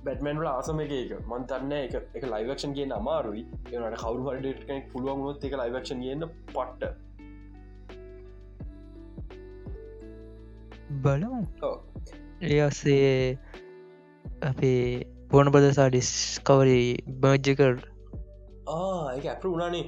[0.04, 3.46] බැටමන්ල ආසම එක එක මන්තන්න එක එක ලයිවක්ෂන් කිය අමාරුයි.
[3.72, 6.94] ඒනට කවරු හට කෙනෙක් පුළුවන්ගොත් එක ලයිවක්ෂන් කියන්න පට්ට.
[10.90, 11.46] බලමු.
[12.42, 13.38] එයස්සේ
[14.42, 17.95] අපේ පෝන බදසා ඩිස්කවරි බර්ජකර්
[19.16, 19.84] ඒක ඇප වුණනේ.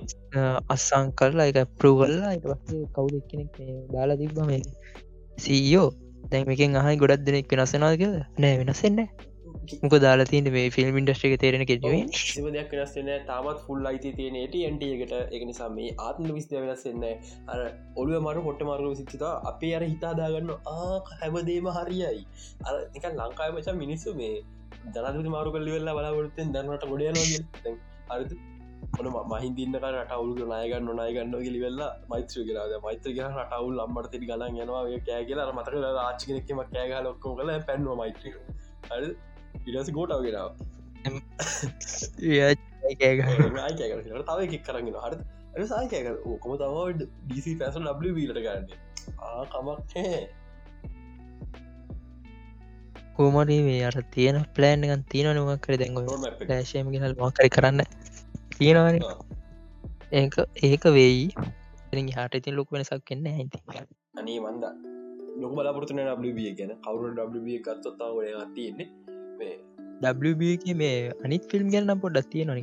[0.75, 3.57] අස්සං කරලා එක එක පස්සේ කවුද එක්කෙනෙක්
[3.95, 4.61] දාලා තිබ්බ මේ
[5.39, 5.89] සීයෝ
[6.33, 8.15] දැන් මේකෙන් අහයි ගොඩක් දෙනෙක් වෙනස්සෙනවා කියල.
[8.43, 9.01] නෑ වෙනස්සෙන්න
[9.83, 14.37] මොක දාලා තියන මේ ෆිල්ම් ඉන්ඩස්ට්‍රික තේරෙන කෙජුවේ සිම දෙයක් වෙනස්සෙන තාමත් ෆුල් අයිති තියෙන
[14.45, 17.05] ටන්ටකට එක නිසා මේ ආත්ම විස්ද වෙනස්සෙන්න
[17.55, 17.59] අර
[17.97, 22.23] ඔළුව මරු පොට්ට මරු සිච්චිතා අපේ අර හිතාදාගන්න ආ හැබදේම හරියයි.
[22.67, 24.37] අර එක ලංකාය මචා මිනිස්සු මේ
[24.95, 27.17] දනති මාරු කල්ලි වෙල්ලා බලාගොත්තෙන් දන්නට ගොඩියන
[28.97, 34.27] අරද ඔන මහින්දින්නක රටවුල් නායගන්න නායගන්න ගිලි වෙල්ලා මෛත්‍ර කියලාද මෛත්‍ර කියෙන රටවුල් අම්මට තිරි
[34.27, 38.35] ගලන් යනවා කෑ කියලා මතක ආච්චිනෙක්ම කෑගල ඔක්කෝ කල පැන්ව මෛත්‍රික
[39.69, 40.51] ඉරස ගෝටාව ගෙනාව.
[44.27, 48.67] තව එකක් කරගෙන හට සායකක ඕකොම තම ඩීසි පැසල් ලබ්ලි වීලට ගන්න.
[49.49, 49.95] කමක්
[53.17, 55.97] කෝමරී මේ අර තියෙන ප්ලෑන්ගන් තියෙන නොමක් කර දැන්ග
[56.45, 57.81] ලෑශයම හල් මකරි කරන්න
[58.59, 59.01] තියෙනවන.
[60.13, 61.25] ඒක ඒක වෙයි.
[62.15, 63.65] හට ඉතින් ලොක වෙනසක් කෙන්න ඇති
[64.19, 64.65] අනේ වන්ද
[65.43, 66.05] ලොක බලාපොරතුන
[66.37, 66.73] ඩිය ගැන.
[66.81, 68.89] කවරු ඩිය ගත්තොත්තා ගොඩ තියන්නේ.
[70.75, 72.59] මේ අනිත් ෆිල්ම් ගැන පොඩ්ඩක් තිය නොන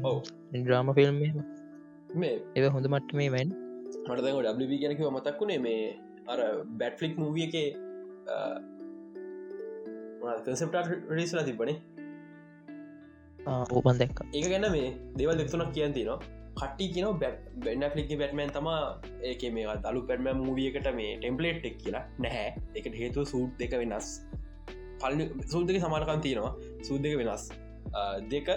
[0.68, 1.18] ්‍රාම ෆිල්ම්
[2.16, 3.50] මේ ඒ හොඳ මට්ට මේ වැන්
[4.08, 4.22] මට
[4.84, 5.82] ගැනක මතක්කුණේ මේ
[6.28, 6.40] අර
[6.80, 7.56] බැට්ෆලික් මූවිය එක
[10.46, 11.78] කන්සප්ට රිස්ලා තිබනේ
[13.48, 14.26] ඕපන් දැක්ක.
[14.34, 16.20] ඒක ගැන මේ දෙවල් දෙතුනක් කියන්ති නවා
[16.60, 17.32] කට්ටි කියන බැ
[17.66, 18.70] බැන්න ලික් බැටමන් තම
[19.32, 22.50] ඒක මේ දලු පැටම මූවියකට මේ ටෙම්පලේට් එක් කියලා නැහැ.
[22.80, 24.10] එකට හේතු සූට් දෙක වෙනස්.
[25.02, 26.54] පල සූදක සමානකන් තියෙනවා.
[26.90, 27.46] සූදක වෙනස්.
[28.34, 28.52] දෙක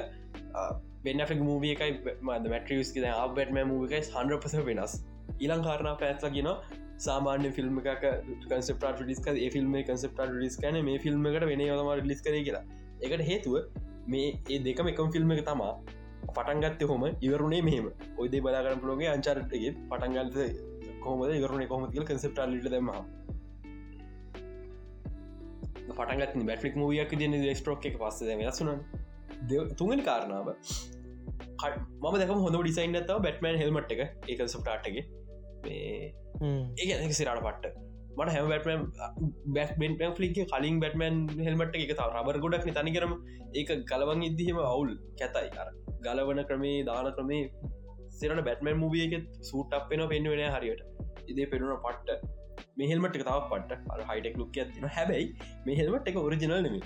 [1.04, 3.06] බෙන්න්නෆෙක් මූවිය එකයි මැටරියස් ක
[3.38, 4.94] බැටම මූවිකයි හන්පස වෙනස්.
[5.46, 6.50] ඉලං කාරණ පැත්ල ගෙන
[7.08, 8.06] සාමාන්‍ය ෆිල්ම් එකක
[8.46, 12.64] කන්සප්ට ිස්ක ඒ ෆිල්ම් කන්සප්ට රිස් කන මේ ෆිල්ම් එකට වෙන ම ලිස් කර කියලා.
[13.02, 13.54] එකට හේතුව
[14.12, 15.72] මේ ඒ දෙකම එකම ෆිල්ම් එක තමා.
[16.28, 17.86] පටන්ගත්ත හොම ඉවරුණේ මෙහම.
[18.22, 20.36] ඔයදේ බලාගරන ලෝගේ අංචාරටගේ පටන්ගල්ත
[21.04, 21.32] කොහමද?
[21.40, 22.90] ඉවරුණ කොහමතිල් කන්සප්ට ලිට දෙම
[25.90, 28.70] පටන්ගත් බැට්‍රික් මූියක් දන ස්ට්‍රෝක් එක පස්ස වෙනසුන
[29.78, 30.48] තුන්ගනි කාරණාව.
[32.02, 34.02] මම දෙක හොඳ ඩිසයින් ඇතාව බැට්මන් හෙල්මට් එක.
[34.30, 35.04] ඒක සප්ටාට්ගේ
[35.66, 37.87] ඒ සිරට පට්ට
[38.18, 38.80] මට හැම බැටම
[39.56, 43.12] බැක් බෙන් ලික කලින් බැටමන් හෙල්මට එක තාව රබර ගොඩක් තනි කරම
[43.60, 45.50] ඒක ගලවන් ඉදදිහෙම අවුල් කැතයි.
[45.62, 45.68] අර
[46.06, 47.42] ගලවන ක්‍රමේ දාන ක්‍රමේ
[48.18, 49.14] සිරට බැටමන් මූවියක
[49.50, 50.82] සූට් අපෙන පෙන්වෙන හරියට.
[51.30, 52.36] ඉදේ පෙනුන පට්ට.
[52.80, 55.26] මෙහෙල්මට එක තාව පට හයිටෙක් ලුක් ඇතින හැබැයි
[55.68, 56.76] මෙහෙල්මට එක ඔරිජිනල් නෙම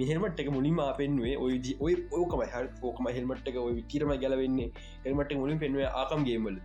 [0.00, 1.54] මෙහෙල්මට එක මුලින්ම පෙන්වේ ඔය
[1.86, 2.56] ඔය ඕකම හ
[2.88, 4.70] ෝකම හෙල්මට එක ඔය විකිරම ගැලවෙන්නේ.
[5.04, 6.58] හෙල්මට මුලින් පෙන්වේ ආකම් ගේමල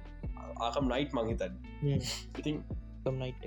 [0.68, 1.54] ආකම් නයිට් මංහිතන්
[2.40, 2.58] ඉතින්
[3.12, 3.46] නයිට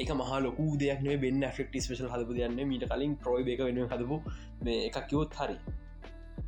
[0.00, 0.10] එක.
[0.20, 4.16] මහා ලොකු දෙයක් නේ බෙන් ෆෙක්ට ස්පේශල් හදපු දන්න මීට කලින් ට්‍රෝයි එක වෙන හදපු
[4.64, 5.56] මේ එකක් කිවොත් හරි.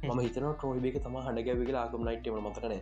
[0.03, 2.73] මම හිතන ට්‍රෝයි එක තම හඩගැබ කියලා ආකම් නයිට්ම මතකන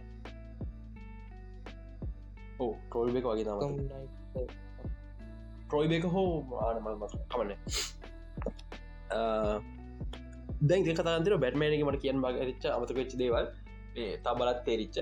[2.61, 3.59] ඕ ට්‍රෝල් එක වගේ තම
[5.67, 6.05] ට්‍රෝයි එක.
[6.15, 6.31] හෝ
[6.67, 6.95] ආනමල්
[7.33, 7.51] කමන්න.
[10.69, 13.47] දැන් කතන්තර බැට්මෑනක මට කියන් බග රිච්ච අමතක වෙච්ච දේවල්.
[14.25, 14.97] තා බලත් තේරිච්ච.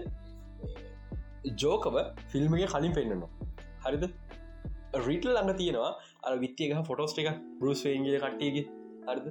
[1.63, 1.97] ජෝකව
[2.33, 3.31] ෆිල්ම්ගේ කලින් පෙන්න්නනවා
[3.85, 4.05] හරිද
[4.95, 5.93] රීටල් ළඟ තියෙනවා.
[6.25, 7.29] අ විත්තියක ෆොටෝස්ට එක
[7.61, 8.65] බරුස්වේන්ගේ කට්ටියගේ.
[9.09, 9.29] හරිද?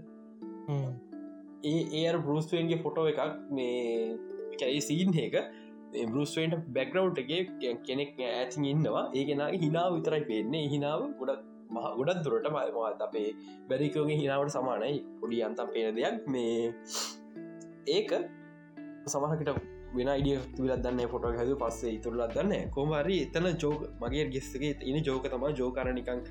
[1.63, 3.21] ඒ ඒ බරුස්වේන්ගේ ෆොටෝ එකක්
[3.51, 4.17] මේ
[4.59, 5.35] කැයි සීන් එක
[6.11, 9.05] බරුස්වෙන්ට බැක්ග්‍රව් එක කෙනෙක් ඇති ඉන්නවා.
[9.13, 10.67] ඒගෙනගේ හිනාව විතරයි පේන්නේ.
[10.73, 13.29] හිනාව ගොඩක් මහ ගොඩක් දුරට මයමත් අපේ
[13.69, 14.97] බැරිකෝගේ හිනාවට සමානයි.
[15.21, 16.15] පොඩි අන්තම් පේන දෙයක්.
[16.27, 16.73] මේ
[17.87, 18.11] ඒක
[19.07, 25.03] සමහකට වෙන ඉඩිය විලදන්න ෆොට හැද පස්සේ ඉතුරලත් දන්න කොමරි එතන ජෝක මගේ ගෙස්සගේ ඉනි
[25.09, 26.21] ජෝක තම ජෝකරනිකං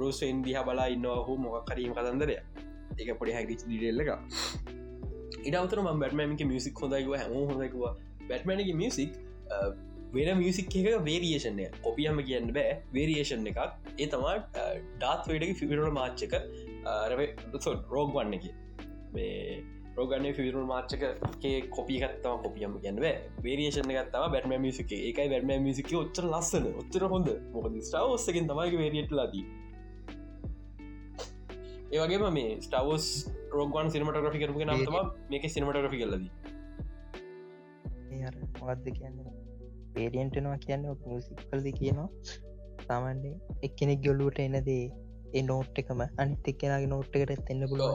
[0.00, 2.36] රෝස්ෙන් දිහ බලා ඉන්නවා හෝ මොක් කරීම කතන්දරය
[2.98, 4.10] ඒක පොඩි හැකිච් දිරෙල්ලක
[5.42, 7.94] ඉඩවතර ම බැටමමික මියසික් හොඳයිව හැම හොඳයිවා
[8.28, 9.12] බැට්මැනගේ මියසික්
[10.12, 12.70] වෙන මියසික් එක වේරියේෂන්ය කොපියම කියන්න බෑ.
[12.94, 13.60] වේරියේෂන් එකක්.
[13.98, 14.34] ඒ තමා
[14.96, 16.34] ඩාත් වේඩගේ ෆිවිරල මාච්චක
[17.94, 18.48] රෝග් වන්න එක.
[19.14, 19.62] මේ
[20.00, 21.02] රෝගන ෆිරු මාච්චක
[21.76, 23.00] කොපිකත්තම කොපියම කියන්න
[23.46, 27.28] වේරියේෂන ගත්තම බැටම මිසික එකයි බැටම මිසික ඔච්චර ලස්සන ඔච්චර හොඳ.
[27.54, 29.44] මොක ස්ටාවස්සකින් තමයි වේරියට ලදී
[31.96, 33.06] ඒවගේම මේ ස්ටවස්
[33.56, 34.96] රෝගන් සිනමටග්‍රි කරපු නම්තම
[35.32, 36.32] මේක සිනමටග්‍රි කරලදී
[38.60, 39.20] මොකක්ද කියන්න?
[39.94, 40.84] පේරියන්ටනවා කියන්න
[41.26, 42.08] සිකල්ද කියනවා.
[42.86, 43.36] සාමන්්‍යෙන්
[43.66, 44.82] එක්කෙනෙක් ගොල්ලුවට එනදේ
[45.36, 46.00] ඒ නෝට් එකම.
[46.22, 47.94] අනිත් එක්කෙනගේ නෝට් එකට එන්න පුලෝ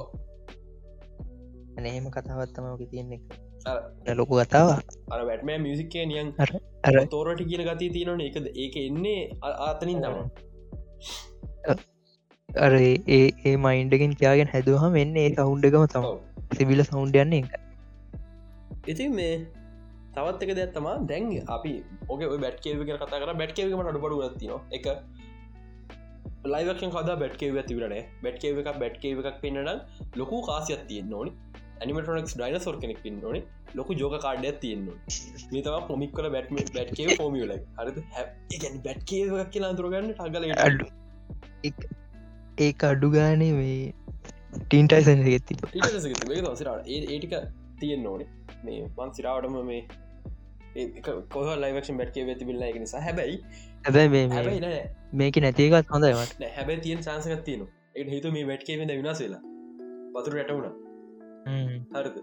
[1.78, 3.24] අනහෙම කතාවත්තමක තියන්න එක.
[4.16, 4.68] ලොකු කතාව
[5.12, 9.22] අර වැටම මියසික්කේ නියන් අර තෝරට කියන ගති තියෙනන එකද ඒක එන්නේ
[9.68, 10.18] ආතනින් දම
[12.50, 16.10] අර ඒ ඒ මයින්ඩගෙන් කියයාගෙන් හැදුවහම එන්න ඒ සෞන්්ඩකම තම
[16.58, 17.54] සිවිල සෞන්්ඩයන්නේ එක
[18.88, 19.36] ඉතින් මේ
[20.16, 21.74] තවත් එක දැත්තම දැන් අපි
[22.10, 23.32] ඕක බැට්කේව කර කතා කර.
[23.42, 24.86] බැට්කේවීම අඩුපඩු ගත්තින එක
[26.54, 29.72] ලයිවක්ෂන් කද බැට්කේව ඇතිවරන බැට්කේව එකක් බැට්කේව එකක් පෙන්න්නන
[30.22, 31.32] ලොකු කාසියක් තියෙන් ඕනි
[31.82, 33.42] ඇනිමටනක් ඩයිනසෝර් කෙනෙක් පින් ඕනි.
[33.76, 34.88] ලොකු ජෝක කාඩයක් තියන්න
[35.54, 40.86] මේතව පොමික් කල බැට්ම බැට්කේ ෆෝමියල හරි බැට්කේව එකක් කියලා අතුරගන්න ටගල අඩු.
[42.58, 43.78] ඒ අඩු ගානේ මේ
[44.64, 45.60] ටීන්ටයිසන් ගෙත්ති
[46.96, 47.36] ඒටික
[47.80, 48.30] තියෙන් ඕනේ.
[48.64, 49.82] මේ මං සිරාවටම මේ
[51.34, 53.02] කොහ ලයිවක්ෂ බැට්කේ වෙති බිල්ල එක නිසා.
[53.02, 53.38] හැබැයි
[53.86, 54.72] හැබැයි
[55.14, 59.44] මේක නැතිකත් හොඳයිමට හැබැයි තියෙන් සංසකත් තියන ඒ හිතු මේ වැට්කේ වෙද විනාසේලා
[60.16, 60.85] පතුර ඇටවුණ
[61.46, 62.16] හරද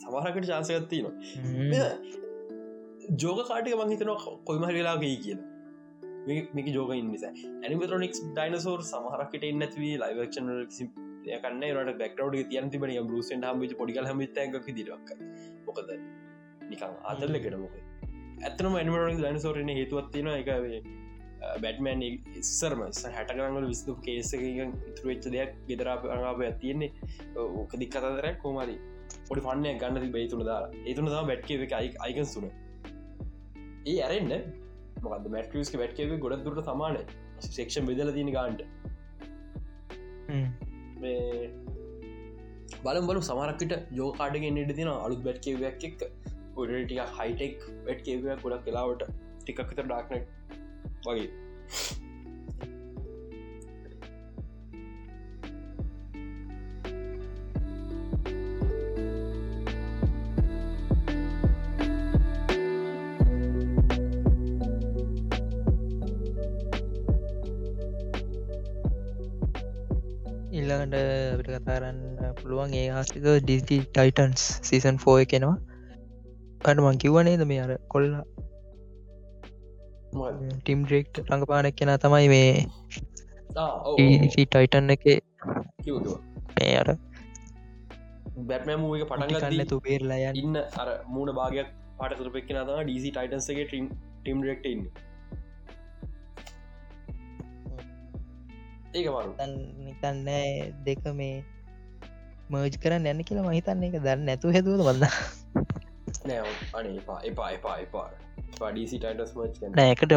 [0.00, 1.94] සමහරකට චාන්සකත් තියනවා
[3.18, 4.12] ජෝක කාටික මංහිතන
[4.44, 5.48] කොයිම වෙලාගේ කියලා
[6.54, 10.50] මේක ජෝක නිසා ඇනිමටරොනික්ස් ඩයිනසෝර් සමහරකට එන්නත්වී ලයිවක්ෂන
[11.38, 14.24] කන්න රට බැක්ටවඩ තියන් තිබන බරුසෙන් හම පොඩිකල් හම
[14.58, 15.14] ක දිරක්
[15.66, 15.94] මොකද
[16.70, 17.76] නිකං අදල්ලකට මොක
[18.42, 20.82] ඇතනම ඇනිමටරක් දයිනසෝරන හේතුවත්තින එකවේ
[21.64, 22.02] බැටමන්
[22.40, 22.82] ඉස්සරම
[23.16, 26.90] හැටකරංගල විස්තු කේසක ඉතුරවෙච්ච දෙයක් ගෙදරාප අඟාප ඇතියෙන්නේ
[27.58, 28.76] ඕක දික් කතරයක් කෝමරි
[29.28, 32.48] පොඩි පන්නය ගන්න බේතුන දා ඒතුන තම බැට්කේ එක අයිකන් සුන
[33.86, 34.34] ඒ ඇරෙන්න්න
[35.04, 36.98] මොකද මැට්‍රියස්ක වැට්කේ ගොඩ දුරට සමාන
[37.48, 38.62] සෙක්ෂන් බෙදල තින ගාන්ට.
[42.82, 46.04] බලම් බලු සමරක්කට යෝකාඩගෙන් ඉට තින අලුත් බැට්කේවයක් එක්
[46.56, 49.02] ගොඩටික හයිටෙක් වැට්කේවයක් ගොඩක් කලාවට
[49.40, 50.28] ටිකක්ත ඩාක්නට්
[51.04, 51.28] වගේ
[70.52, 70.94] ඉල්ලඟට
[71.32, 72.00] අපිට කතාරන්න
[72.38, 75.58] පුළුවන් ඒ ආස්තික ඩිසි ටයිටන්ස් සීසන් ෆෝ එකෙනවා
[76.64, 78.24] අට මං කිව්වනේද මේ අර කොල්ලා
[80.10, 82.52] ටිම් ඩෙක්් රඟපානක් කෙන තමයි මේ
[84.46, 85.04] ටයිටන් එක.
[86.56, 86.88] මේ අර
[88.46, 91.68] බැටම මූක පටගන්න තු බේරලා ඉන්න අර මූුණ භාගයක්
[91.98, 93.86] පට තුරපෙක් න තම ඩීසි ටයිටන්සගේ ටම්
[94.18, 94.82] ටිම් ඉන්න.
[98.92, 99.06] ඒක
[99.78, 101.44] නිතන්නෑ දෙක මේ
[102.50, 105.04] මර්ජ් කරන්න යන්න කියලා මහිතන්න එක දන්න නැතු හැතුවද බන්න
[106.26, 108.06] නෑ අනේ එපා එපා එපා එපා
[109.76, 110.14] නෑකට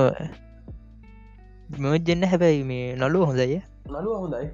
[1.77, 3.61] මජන්න හැබැයි මේ නලු හොඳය.
[3.87, 4.45] නලුව හොඳයි.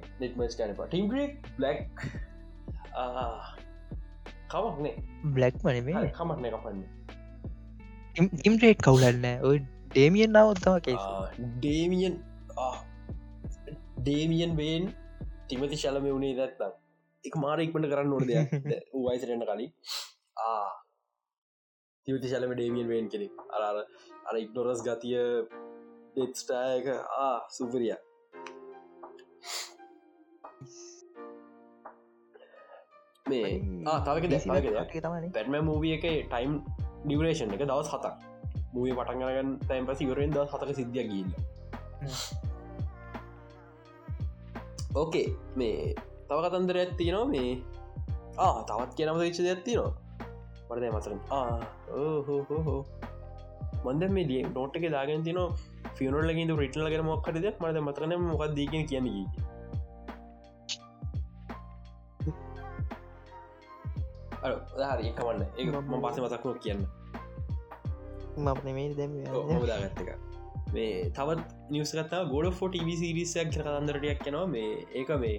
[0.86, 1.78] ටිම්ග්‍රක් බ්ලක්
[4.50, 4.94] කවක්නේ
[5.34, 6.80] බ්ලක් මනේ කමක්න කපන්න.
[8.44, 10.96] ඉම්ටේට් කවුලන්න ඔය ඩේමියන් නවත්තම කේ
[11.56, 12.16] ඩේමියන්
[14.00, 14.84] ඩේමියන් බේන්
[15.48, 16.72] තිමති ශලම වුණේ දැත්නම්
[17.24, 18.30] එක මාරක්මට කරන්න ඕනද
[19.06, 19.70] වයිසරන්න කලින්
[22.06, 23.62] තිවති ශලම ඩේමියන් වේන් කෙනෙ අර
[24.28, 25.18] අර ඉක්නොරස් ගතිය
[26.14, 26.86] ඩෙත්ස්ටායක
[27.18, 27.94] ආ සුපරිය.
[33.26, 33.50] මේ
[34.06, 34.24] තවක
[35.34, 36.58] පැටම මූවිය එක ටයිම්
[37.04, 38.30] ඩිවරේෂන් එක දවස් හතක්.
[38.72, 41.28] මූවිය පටන්ගරගන්න තැන් පස ඉවරෙන් දවස් හතක සිද්ධිය ගීල
[44.94, 45.94] ඕකේ මේ
[46.28, 47.50] තව කතන්දර ඇත්තිනවා මේ
[48.38, 49.90] ආ තවත් කියනම විච්ච ඇත්තිනවා
[50.70, 51.12] මරද මතර
[52.48, 52.80] හෝ
[53.84, 55.38] මන්ද මේ ලිය නෝට් එක දාගෙන තින
[55.96, 59.08] ෆියනොල්ලගින් රිටල ගෙන මොක්කටද මට මතරන මොක් දීගෙන කියන්න
[64.42, 66.84] හරි එකමන්න ඒ ම පස මතක්නො කියන්න.
[68.38, 69.16] මනේ දැම
[69.64, 70.10] දාගත්තක
[70.72, 75.36] මේ තවත් නිවසකතා ගොඩ ෆොට විසිරිසයක් කතන්දරටයක් යනවා මේ ඒක මේ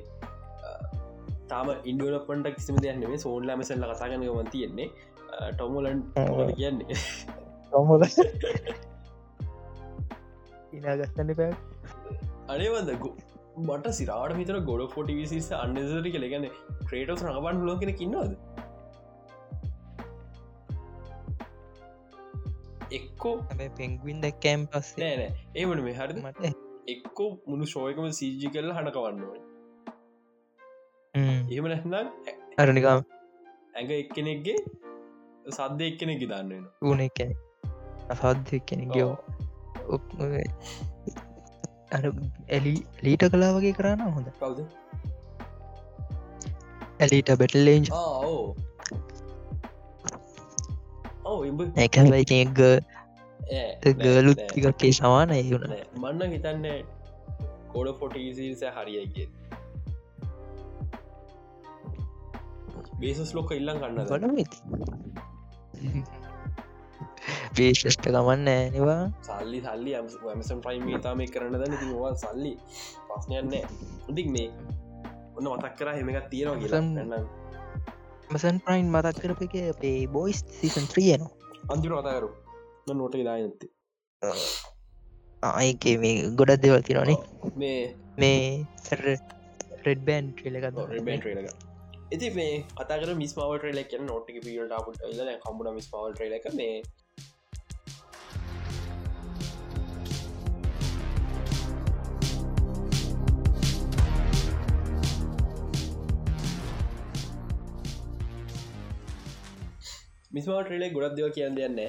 [1.47, 4.89] තාම ඉන්ඩුවලපට කිසිම දෙයන්න මේ සෝන්ලා මසල්ල කතාගන ගමන් තියෙන්නේ
[5.49, 5.99] ටොමලන්
[6.55, 7.01] කියන්නේ.
[7.65, 8.03] ටොමල
[10.73, 11.51] ඉනාගත්තන්න පැ
[12.47, 12.89] අනේවද
[13.59, 16.47] මට සිරාට මිතර ගොඩ ෆොටි විසිස අන්නසරි කළගන්න
[16.89, 18.33] ක්‍රේටෝස් රඟබන් ලෝකෙන කින්නවද
[22.91, 23.35] එක්කෝ
[23.77, 25.23] පෙන්ගවින් දැක්කෑම් පස් නෑන
[25.55, 26.53] ඒමන මේ හරි මට
[26.87, 29.21] එක්කෝ මුළු ශෝයකම සීජි කරල හඬකවන්න
[31.49, 32.07] එහෙම නැත්නම්
[32.57, 34.57] අරනිකම් ඇඟ එක්කෙනෙක්ගේ
[35.45, 36.51] සද්ධ එක්කෙනෙ ගිදන්න
[36.81, 37.19] ඕන එක
[38.09, 39.11] අසාධ්‍ය කෙනෙ ගෝ
[41.91, 42.03] අර
[42.49, 44.59] එලි ලීට කලා වගේ කරන්න හොඳ කවද?
[46.99, 47.85] ඇලීට බැටල්ලේජ්
[51.77, 52.59] ඇකයි ග
[53.97, 56.67] ගලුත් ටිකක්කේ සමාන ඒුණ මන්න හිතන්න
[57.71, 59.27] කෝඩ ෆොටීසිල්ස හරියගේ
[63.01, 64.51] බේසස් ලොක ඉල්ලම් ගන්න ගඩ
[67.55, 69.91] බේෂස්ට ගමන්න නවා සල්ලි සල්ලි.
[69.95, 72.53] ඇමසන් ප්‍රයිම් තාම කරන්න ද වා සල්ලි.
[73.09, 73.53] පස්නයන්න
[74.09, 74.49] උදික් මේ
[75.35, 77.21] ඔන්න මතක් කර හෙමකත් තියෙනවා කියලා.
[78.31, 81.23] මසන් ප්‍රයින් මතක් කරප එක අපේ බොයිස් සීසන් ත්‍රියන
[81.69, 82.29] අන්තිර කතාකරු
[82.91, 83.67] නොට දායනත්ති
[85.43, 87.17] ආයක මේ ගොඩක් දෙවල් තිරනේ
[87.55, 87.81] මේ
[88.17, 88.39] මේ
[89.85, 91.70] රෙඩ් බෑන් ට්‍රේලක රෙබන් ට්‍රේලක
[92.15, 96.81] ඉති මේ අතර මිස් මව ට්‍රේලක් නොටික පිට ට ල කම්බුණ මිස් පවල් ට්‍රේලක මේ.
[110.31, 111.79] මිස්මාව ට්‍රේලේ ගොඩක් දෙව කියන්න දෙන්න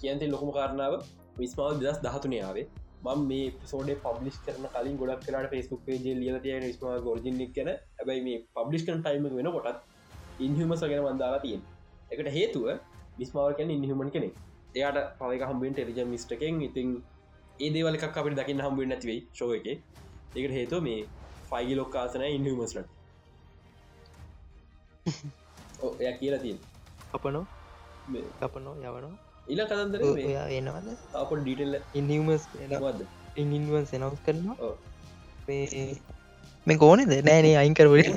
[0.00, 0.94] කියන්ති ලොකුම කාරණාව
[1.38, 2.66] විස්මාව දස් දහතුනයාවේ
[3.06, 7.70] මම මේ සෝඩ පබ්ලිස් කරන කලින් ගොඩක් කරට ෆෙස්බුක් පේජ ලිය තිය ස්ම ගෝජිනික් කන
[7.72, 9.82] ඇබයි මේ පබ්ලිස් කන ටයිම වෙන කොටත්
[10.40, 11.62] ඉන්හම සගෙන වන්දාලා තියෙන්
[12.10, 12.66] එකට හේතුව
[13.18, 14.30] විස්මාව කැන ඉන්හමන් කෙනෙ
[14.74, 16.88] එයාට පවක හම්බෙන් ටෙලිජ මිස්ටකෙන් ඉතින්
[17.58, 19.66] ඒදේවල එකක් අපට දකින්න හම්බුවෙන් නැතිවෙයි ශෝ එක.
[20.36, 21.00] එකට හේතුව මේ
[21.50, 22.88] ෆයිගි ලොක්කාසන ඉන්හමස්ලට
[26.00, 26.58] එය කියලා තියෙන්
[27.12, 27.44] අපනෝ?
[28.40, 28.74] අපනෝ?
[28.76, 30.00] යවනවා ඉල කතන්දර
[30.58, 32.44] එනවද අප ඩීටල්ල ඉනිවස්
[32.76, 33.00] වද
[33.38, 34.70] ඉන්වන් සෙනවස් කරනවා.
[36.66, 38.08] මේ කෝනෙද නෑනේ අයින්කරවට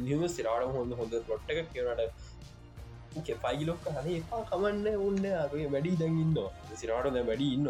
[0.00, 7.10] ඉනිම සිරාට හොඳ හොඳ පොට්ටක කියනට පයිලොක් හන එපා කමන්න ඔන්න අපේ වැඩි දැඟන්න සිරාට
[7.16, 7.68] දැ වැඩි ඉන්න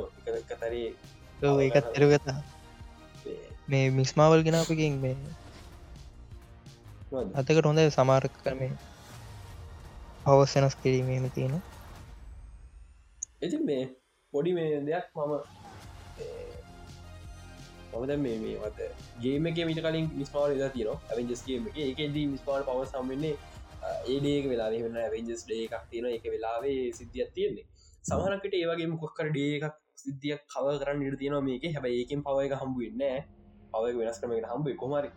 [0.51, 0.89] කතරේ
[1.63, 2.39] ඒකත් එරගතා
[3.69, 5.17] මේ මිස්මාවල් ගෙනපකින් මේ
[7.41, 8.73] අතකට හොඳ සමාරක කරමේ
[10.27, 11.55] පවස් වෙනස් කිරීමම තියෙන
[13.43, 13.83] එති මේ
[14.33, 15.33] පොඩි මේ දෙයක් මම
[17.93, 18.89] මමද මේ මේ වත
[19.23, 21.79] ගේම එක මිට කලින් මිස්මාල් ලා තින ඇවෙන්ජස්ගේම එක.
[21.93, 23.35] එකද මිස්පාල් පව සම්වෙන්නේ
[24.13, 27.67] ඒඩේක වෙලා වෙන ඇවෙන්ජස් ඩේ එකක් තියෙන එක වෙලාවේ සිද්ධියක් තියෙන්නේ.
[28.05, 31.65] සමහනකට ඒවගේ මොක්කර ඩේ එකක් සිද්ධියක් කව කරන්න ඉට තියෙන මේක.
[31.77, 33.03] හැබයි ඒකෙන් පව එක හම්බුවෙන්න
[33.75, 35.11] පව වෙනස් කරමට හම්බේ කොමරි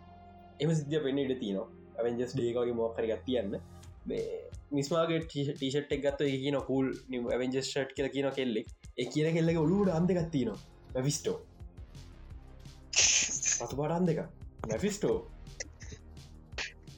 [0.62, 1.68] එම සිද්ධිය පෙන්න්න ඉට තියෙනවා.
[1.98, 3.56] ඇවෙන්ජස් ඩේකගේ මොක්කරගත් තියන්න.
[4.70, 8.66] මිස්මාගේ ටීෂට් එක් ගත්ත කියන හුල් නිම ඇවෙන්ජස්ට් කියල කියන කෙල්ලෙක්.
[8.98, 10.50] ඒ කියන කෙල්ලක ඔලුට අන්දගත්තින
[10.94, 11.38] මැවිස්ටෝ
[13.58, 14.18] පතු පටන් දෙක
[14.68, 15.16] නැෆිස්ටෝ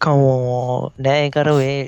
[0.01, 1.79] කමෝ නෑකරවේ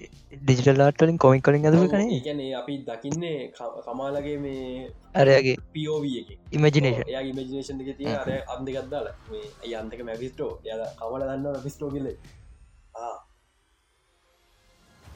[0.43, 3.39] ඩිජිටල්ලාටලින් කොමික් කලින් ඇද කන ඒකැනේ අපි දකින්නේ
[3.87, 4.91] කමාලගේ මේ
[5.23, 6.29] අරයාගේ පෝව එක.
[6.57, 12.17] ඉමජිනේෂන් ඉමජිනේෂන් එක තිය අර අන්දගත්දාල මේ අයන්තක මැවිස්ටෝ ය කමල දන්න පිස්ටෝ කියලේ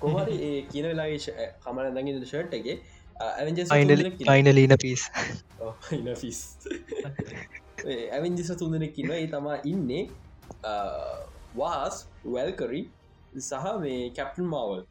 [0.04, 2.76] කොහරි ඒ කියන වෙලාගේ කමල දඟ ෂට්ගේ
[4.32, 5.02] යිනලීන පිස්
[6.22, 6.40] ෆිස්
[7.86, 10.02] ඇවිජිස තුන්දෙනෙක්කින්න ඒ තමා ඉන්නේ
[11.54, 12.02] වාස්
[12.34, 12.82] වැල්කරි
[13.42, 14.82] සහ මේ කැප්ටන් මවල්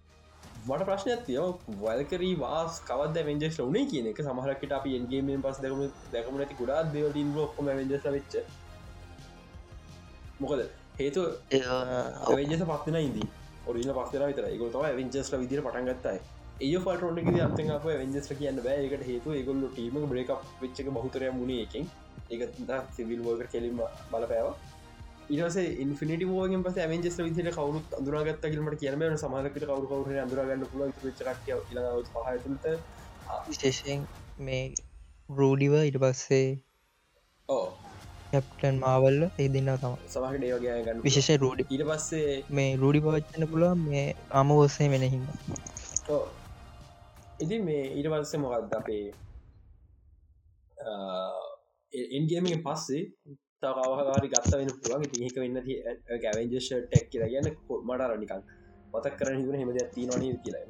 [0.65, 1.39] මට ප්‍රශ්නයක් තිය
[1.79, 4.19] වල්කරී වාස් කවද වෙන්ජස් වනේ කියන එක?
[4.27, 5.81] සමහරකට අපි එන්ගේමෙන් පස් දැකම
[6.13, 8.33] දැකම නැති ගුඩා දෙවලින් ඔක්කොම වෙන්ජස වෙච්ච.
[10.39, 10.61] මොකද
[10.99, 11.21] හේතු
[11.51, 13.27] වෙජස පත්තින ඉදී
[13.65, 16.19] ඔරින පස්සර විතර තම වෙන්චස්ල විදිර පටන්ගත්තයි
[16.61, 21.89] ඒ පටරොන්න අත අප වෙන්ජස් කියන්න බෑකට හේතු ඒගොල්ල ටීම බ්‍රේක් වෙච්චක බහතරය මුණ එකින්.
[22.29, 22.41] ඒක
[22.95, 24.53] සිවිල් වෝක කෙලිම බලපෑව.
[25.29, 31.11] ඉරස ඉන්ෆිනිට ෝගෙන් පස වෙන්ජස් විදිර කවරු අදුරගත් කිලමට කියනම සමහකට කවරු කවර අදුරගන්න පුල
[31.13, 32.65] චරක් පහතුත
[33.47, 34.05] විශේෂයෙන්
[34.39, 34.63] මේ
[35.29, 36.47] රූඩිව ඉට පස්සේ
[37.49, 37.65] ඕ
[38.33, 39.93] කැප්ටන් මාවල්ල ඒ දෙන්න තම
[41.03, 45.27] විශේෂ රූඩි ඉට පස්සේ මේ රූඩි පවච්චන්න පුළුව මේ අම ඔස්සේ වෙනහින්න
[47.39, 49.05] ඉති මේ ඊට පස්සේ මොකක්ද අපේ
[52.13, 53.03] එන්ගේමෙන් පස්සේ
[53.63, 55.05] තවහරි ගත්ත වෙන පුළුවන්.
[55.13, 55.57] තික වෙන්න
[56.17, 57.47] ගැවෙන්ජ ටෙක් කියලා ගන්න
[57.81, 58.41] මට රනිකන්
[58.93, 60.63] මතක් කර හින හෙම ති නොන කියලා.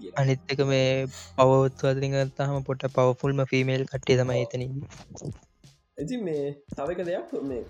[0.00, 0.90] කිය අනිත්තක මේ
[1.38, 4.66] පවත්වාදරිග තහම පොට පවෆුල්ම ෆිමේල් කට්ටේ තම එතන
[6.00, 7.62] ඇති මේ තවක දෙයක් මේ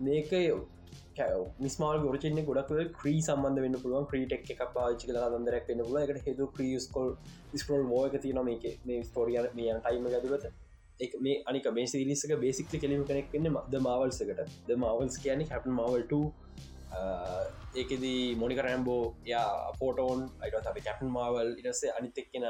[0.00, 0.32] මේක
[1.58, 4.06] මිස්මාල් ගොරචන ගොඩක් ක්‍රී සම්බන්ධ වන්න පුළුවන්.
[4.10, 7.08] ක්‍රීටෙක් එක පාචි කලා දරක් වන්න පුල එකට හෙතු ක්‍රියස්කොල්
[7.54, 8.64] ස්කෝල් මෝක තියන මේක.
[8.86, 10.46] මේ ස්තෝරිය මේ ටයිම ගතුගත
[11.20, 16.12] මේ අනික මේ සිරිසක බේසික් කෙලීම කෙනෙක් වෙන්න ද මවල්සකට ද මවල්ස් කියන හැපන් මවල්ට
[17.80, 19.48] ඒකෙදී මොනික රැම්බෝ යා
[19.80, 22.46] පෝටෝන් අයිට අප කැපන් මවල් ඉටස්සේ අනිතෙක් කෙන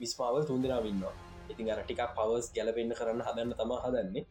[0.00, 1.14] විස්මාවල් තුන්දෙන වින්නවා
[1.50, 4.24] ඉතින් අර ටිකක් පවස් ගැලපෙන්න්න කරන්න හදන්න තම හදන්නේ.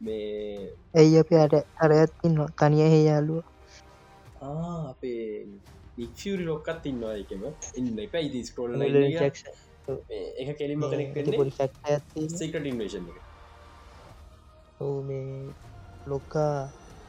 [0.00, 3.44] මේ ඇයි අප අට අරඇත්තින්න තනිය হে යාලුව
[4.90, 5.24] අපේ
[5.98, 7.42] නික්ෂරි රොක්කත් ඉන්නවා එකම
[7.78, 8.14] ඉන්න එක.
[8.26, 8.70] ඉදි ස්කෝල්
[10.40, 11.18] එක කෙලිම කෙනෙක්
[12.32, 13.18] සකට ඉන්වේශන් එක.
[14.80, 15.26] ඔව මේ
[16.06, 16.54] ලොක්කා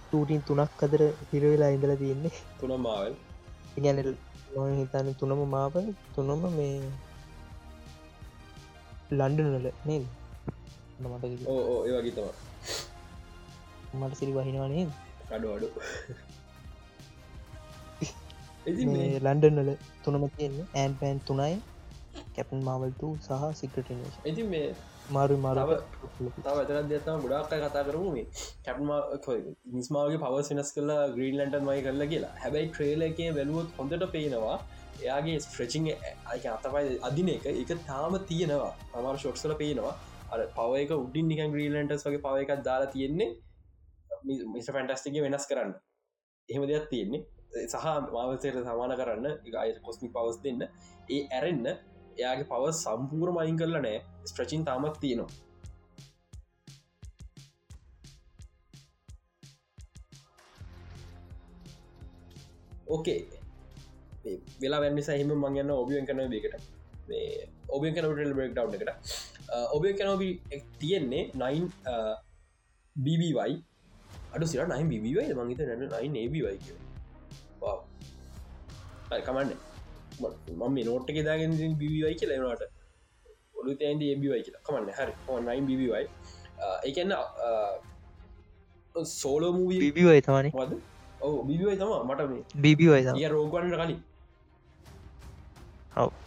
[0.04, 2.34] ටූටින් තුනක් අදර හිරවෙලා ඉඳල තියන්නේ.
[2.60, 3.14] තුන මාවල්
[3.78, 4.00] ඉගැන
[4.54, 5.74] නො හිතන තුනම මාව
[6.16, 6.76] තුනම මේ
[9.12, 10.06] ලන්ඩනල නේද?
[11.02, 12.51] මට ඕ ඕ ඒවගේ තම
[14.00, 14.86] මට සිරි වහිනවානේ
[15.32, 15.68] අඩු අඩු.
[19.26, 19.70] ලන්ඩනල
[20.04, 20.66] තුනම තියන්නේ.
[20.76, 21.56] ඇන් පෑන් තුනයි
[22.36, 24.68] කැපන් මාවල්තු සහ සික්‍රටනේෂ ඉති මේ
[25.16, 28.28] මාරු මාරව ඇතර දෙතම ගොඩක් කතා කරම මේ
[28.66, 28.92] කැප්ම
[29.78, 32.34] නිස්මාගේ පව වෙනස් කලා ග්‍රීන්ලන්ටන් මයි කරලා කියලා.
[32.44, 34.58] හැබැයි ට්‍රේල එක වැලුවොත් හොඳට පේනවා
[35.02, 35.86] එයාගේ ස්ට්‍රචිං
[36.32, 38.74] අය අතපයි අදින එක එක තාම තියෙනවා.
[38.98, 39.96] අමාර ෂොට්සල පේනවා.
[40.32, 43.30] අ පව එක උඩින් නික ග්‍රීලන්ටස් වගේ පව එකක් දාලා තියෙන්නේ
[44.54, 45.72] මිස ෆැන්ටස්ටික වෙනස් කරන්න.
[46.50, 47.22] එහෙම දෙයක් තියෙන්නේ.
[47.72, 49.26] සහ මාවසයට සමාන කරන්න.
[49.62, 50.62] අය කොස්මි පවස් දෙන්න.
[51.14, 51.68] ඒ ඇරෙන්න්න
[52.20, 53.98] එයාගේ පව සම්පූර් මයින් කරල නෑ
[54.30, 55.32] ස්ට්‍රචින් තාමත් තියෙනවා.
[62.94, 63.20] ඕකේ
[64.62, 66.56] වෙලා වැනි සහිම මංගන්න ඔබියෙන් කන දෙකට
[67.76, 68.92] ඔබිය කනට බෙක් ඩව් එකට.
[69.76, 70.30] ඔබේ කනෝබි
[70.80, 71.66] තියෙන්නේ නයින්
[72.96, 73.54] බිබවයි
[74.34, 76.58] අඩු සිර නයි බිබවයි මංගත නැන නයි ඒබවයි
[79.26, 79.52] කමන්න.
[80.58, 82.64] මම නෝට් එක දාගෙන බිවයි කියලා නට
[83.60, 84.64] ඔඩු තෑන්ද ඒබිවයි කියලා.
[84.68, 84.90] කමන්න.
[84.98, 85.14] හරි.
[85.48, 86.08] නයි බිවයි
[86.88, 87.12] එකන්න
[89.22, 90.48] සෝලෝ මූවී බිබිවයි තමන
[91.22, 92.44] ඔ බිබිවයි තම මට මේ.
[92.64, 94.00] බිබිවයි රෝගන්න කලින්.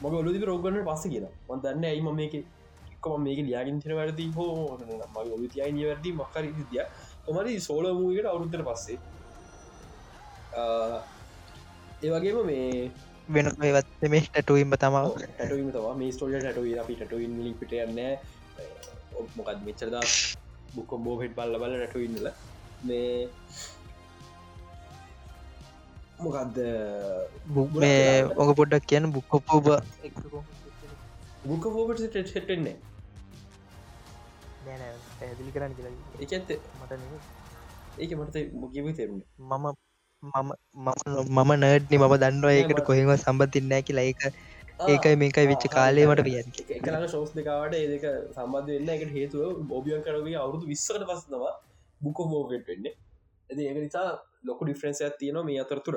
[0.03, 1.35] මග ඔලුදි රෝගන්න පස්ස කියලා.
[1.49, 4.79] මන්දන්න ඇයිම මේක එක්කම මේක ලියගින් තින වැරදි හෝ
[5.15, 6.85] මගේ ඔලු තියයි නිවැරදි මක්කර දිය
[7.27, 8.99] ඔමරි සෝල මූකට අවුරුත්තර පස්සේ.
[12.03, 12.91] ඒවගේම මේ
[13.29, 15.87] වෙන ඒවත් මේ ටටුවීම තමාව ටටීම තම.
[16.01, 18.01] මේ ස්ටෝල ටටුව අපි ටටුවන් ලි පිට යන්න
[19.37, 20.05] මොකත් මෙච්චරදා
[20.75, 22.29] බුක්කොම් බෝ හෙට් බල්ල බල ටටුවන්නල
[22.85, 23.29] මේ
[26.19, 26.59] මොකක්ද
[27.77, 29.67] මේ ඔක පොඩ්ඩක් කියන බුක්කොප්පෝබ
[31.45, 32.77] බුක හෝබට ටෙට්ටෙන්නේ
[35.19, 35.95] පැදිලි කරන්න කියලා
[36.25, 36.51] එකඇත්ත
[36.81, 36.93] මට
[37.99, 39.23] ඒක මට මොකිව තෙරුණ.
[39.51, 39.67] මම
[40.23, 40.51] මම
[41.37, 44.07] මම නඩ්නි මම දන්නවා ඒකට කොහෙම සම්බතින්නෑ කියලා.
[44.11, 44.23] ඒක
[44.85, 46.39] ඒකයි මේකයි විච්ච කාලේමට පිය
[47.15, 48.07] ශෝස් දෙකාවට ඒක
[48.37, 51.53] සම්බන්ධ වෙන්න එකට හේතුව බෝබියන් කරගේ අවුරුදු විස්සකට පස්සනවා
[52.01, 52.87] බුක මෝගෙට් වෙන්න.
[53.51, 54.09] ඇති ඒක නිසා
[54.49, 55.97] ලොකු ඩිෆරන්සයක් තියෙනවා මේ අතරතුර.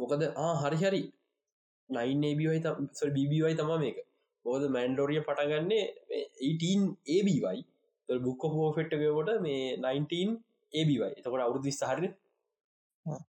[0.00, 1.02] මොකද ආ හරි හරි.
[1.90, 2.60] නයින් ඒබිවයි
[3.16, 3.98] බිබිවයි තම මේක
[4.48, 5.84] බෝද මැන්ඩෝරිය පටගන්නේ
[6.42, 7.60] 18 ඒබිවයි
[8.08, 10.38] බුක්ක හෝෆෙට්ටකකොට මේ 19
[10.72, 12.08] ඒබිවයි එතකොට අවුදු විස්ථාරන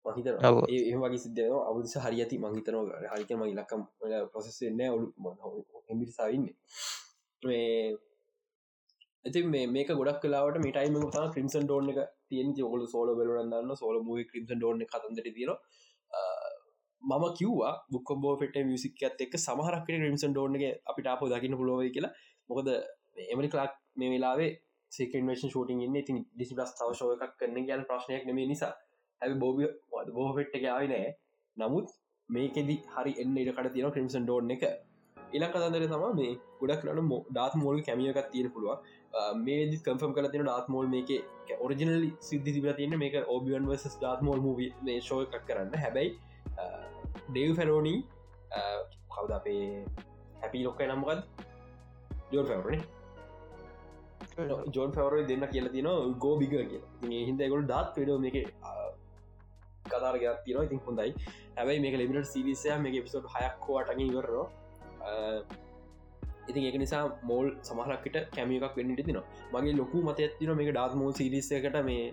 [0.06, 0.26] මහිත
[0.68, 3.82] ඒ වගේ සිද අවුදස හරිඇති මහිතන හරික මගේ ලක්කම්
[4.32, 5.06] පොසෙස් එන්න ඔලු
[5.88, 6.46] හෙමිරිසාවන්න
[7.42, 7.72] මේ
[9.24, 14.18] ඇති මේක ගොඩක් කලාවට මේටයිම තා ක්‍රිම්සන් ඩෝන එක තියෙන් ඔගල සෝල බලරන්න සෝල මූ
[14.30, 15.52] ක්‍රිම්සන් ඩෝන කතන්දර තිර
[17.02, 21.80] මම කිව්වා බුක් බෝ ට මියසික් ඇත් එක් සමහරක්ට ක්‍රිම්සන් ඩෝන්ගේ අපිට අප දකින්න පුලොව
[21.88, 22.12] කියලා.
[22.50, 22.68] මොකද
[23.26, 24.50] එමනි කලාක් මේ වෙලාවේ
[24.92, 25.96] සේකන්වේෂන් ෂෝටින් ඉන්න.
[25.96, 28.72] ඉතින් ඩිසි ලස් තවශෝය එකක් කරන්න ගැන ප්‍රශ්නයක් නෙම නිසා.
[29.22, 29.56] ඇ බෝබ
[30.16, 31.08] බෝපෙට්ට යාවි නෑ
[31.56, 31.88] නමුත්
[32.28, 34.64] මේකෙදි හරි එන්න ඉඩකට තියෙන ක්‍රිම්සන් ඩෝන් එක.
[35.16, 38.78] එලක් කතන්දර තම මේ ගොඩක් කරන ඩාත් මෝල් කැමියකත් තියෙන පුළුව
[39.38, 41.10] මේ කම්ෆම් කල තින ඩාත් මෝල් මේක
[41.58, 44.54] ඔරිජනල් සිද්ධි තිබල තියන්න මේක ඔබියන් වස් ඩාත් මෝල් මූ
[45.00, 45.74] ශෝය එකක් කරන්න.
[45.76, 46.10] හැබැයි
[47.24, 47.98] ඩේව් ෆැරෝනී
[49.10, 49.64] කවද අපේ
[50.42, 51.20] හැපි ලොක්ක නම්ගත්
[52.32, 52.82] ජෝල් ෆැවරනේ
[54.72, 55.88] ජෝන් ෆවර දෙන්න කියලා තින
[56.18, 58.36] ගෝ බිග කිය හිදගොල් ඩාත් පෙඩ මේක
[59.84, 61.14] කතාරග තින ඉතින් හොඳයි.
[61.56, 64.46] හැබයි මේක ලිමිට සිරිසය මේ පිසොට් හයක්කෝටග ඉවරනවා.
[66.48, 69.20] ඉතින් ඒක නිසා මෝල් සමහරක්කට කැමියකක් වෙන්නට තින
[69.52, 72.04] මගේ ලොකු මත ඇතින මේක ඩාත් මෝල් සිරිසකට මේ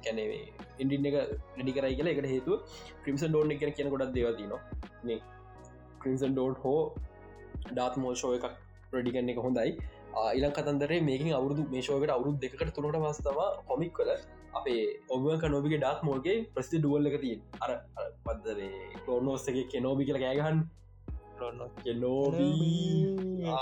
[0.00, 0.40] කැනේ
[0.78, 2.58] ඉන්ඩින්න එක වැඩි කරයි කියලා එකට හේතු
[3.02, 5.20] ක්‍රිම්සන් ඩෝන් එක කියන ගොඩක් දෙවතිනවා
[6.00, 6.80] ක්‍රිම්සන් ඩෝන්් හෝ
[7.66, 8.46] ඩාත් මෝෂෝ එකක්
[8.90, 9.70] ප්‍රඩිකන්න එක හොඳයි.
[10.34, 13.38] ඉලන් කතන්දරේ මේකින් අවුරුදු මේශෝකට අවුරුදු දෙකට තුළට මස්තම
[13.68, 14.10] කොමික් කල
[14.54, 17.70] අපේ ඔබක නොබිගේ ඩාත් මෝල්ගේ ප්‍රස්ති ඩුවල් එක තිය අර
[18.24, 18.70] පදදරේ
[19.00, 20.58] කලෝනෝස්සගේ කෙනෝබි කියල කෑගහන්
[21.80, 23.54] කෙනෝබී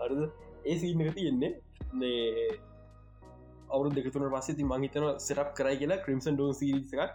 [0.00, 0.20] අරද
[0.64, 1.52] ඒ සීන එක තියෙන්නේ
[1.94, 2.48] මේ
[3.70, 7.12] අවුරු දෙකතුන පස්සේ මහිතන සෙටප් කරයි කියලා ක්‍රිම්සන් ඩෝ සිරිස එකක්.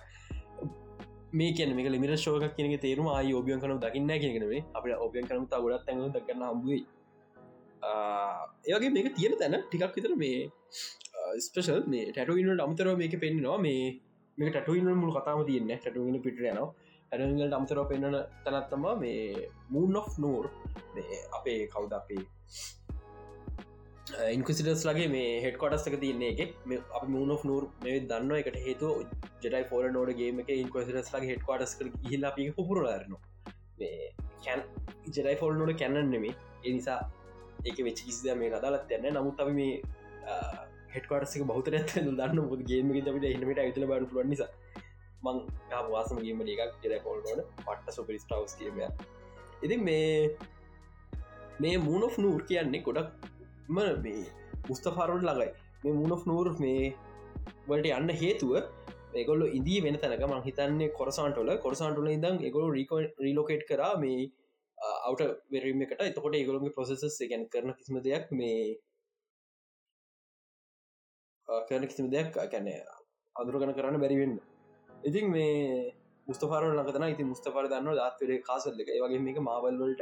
[1.34, 5.48] මේ කියන මේ ලිමිට ශෝක කියන තේරුම ආය ඔබියන් කනු දකින්න කියනෙේ අප ඔබියන් කනු
[5.58, 6.82] ගොඩත් ඇඟ දක්ගන්න හම්බුවයි
[8.66, 10.40] ඒවගේ මේක තියෙන තැන ටිකක් විතර මේ
[11.40, 13.58] ස්පේෂල් මේ ටටුවනට අමතරව මේක පෙන්න්නවා.
[13.58, 13.84] මේ
[14.38, 16.70] මේ ටටුවන මුළු කතාම තියන්න ටටුවන පිටයනවා
[17.12, 20.46] ඇරගට අමතරව පෙන්න්නන තැනත්තම මේ මූන් ඔෆ් නෝර්
[21.32, 22.24] අපේ කවුද අපේ
[24.04, 26.56] Uh, ඉන්කසිටස් ලගේ මේ හෙට කොටස් එක තියන්නේ එක.
[26.98, 28.90] අප මූන් of නූර් මේ දන්න එකට හේතු
[29.44, 31.76] ජෙටයි ෆෝර නෝඩ ගේම එක ඉන්කසිටස් ලගේ හෙට කොටස්
[32.10, 33.16] හිල්ලා පි පුරරන
[34.46, 34.62] කැන්
[35.10, 36.36] ජෙරයි ෆොල් නොට කැනන් නෙමේ
[36.66, 37.00] එනිසා
[37.64, 39.74] ඒක වෙච් කිසිද මේ අදාලත් යන්න නමුත් අපි මේ
[40.94, 44.52] හෙටකාටසික බෞතර ඇත දන්න මුද ගේම අපිට එහමට ඇතල බඩ පුුවන් නිසා.
[45.24, 45.38] මං
[45.92, 48.82] වාසමගේම එකක් ජෙර ෆොල්නොට පට්ට සුපරිස් ටවස් කියම
[49.66, 50.10] ඉති මේ
[51.60, 53.32] මේ මූනො නූර් කියන්නේ ගොඩක්
[53.66, 54.24] ම මේ
[54.68, 55.52] මුස්තෆාරුන් ළඟයි.
[55.84, 56.94] මේ මූනො නූර් මේ
[57.68, 58.52] වලට යන්න හේතුව
[59.14, 62.66] ඒගොල්ල ඉදී වෙන තැනක මං හිතන්නේ කොරසාන්ටොල කොරසාන්ටුල ඉදම් එගොල
[63.20, 64.32] රීලෝකේට් කර මේ
[65.00, 66.02] අවුට වෙරීම එකට.
[66.02, 68.58] එතකොට ඒගොළොගේ ප්‍රසෙසස් ගැන කරන කිසිම දෙයක් මේ
[71.68, 72.68] කරන කිසිම දෙයක් කැන
[73.36, 74.36] අඳුරගන කරන්න බැරිවෙන්න
[75.04, 75.94] ඉතින් මේ
[76.28, 78.90] මුස්තපාර ලකතන ඉති මුස්තපාර දන්න දත්වරේ කාසල්ල එක.
[78.98, 80.02] වගේ මේක මාවල්වලට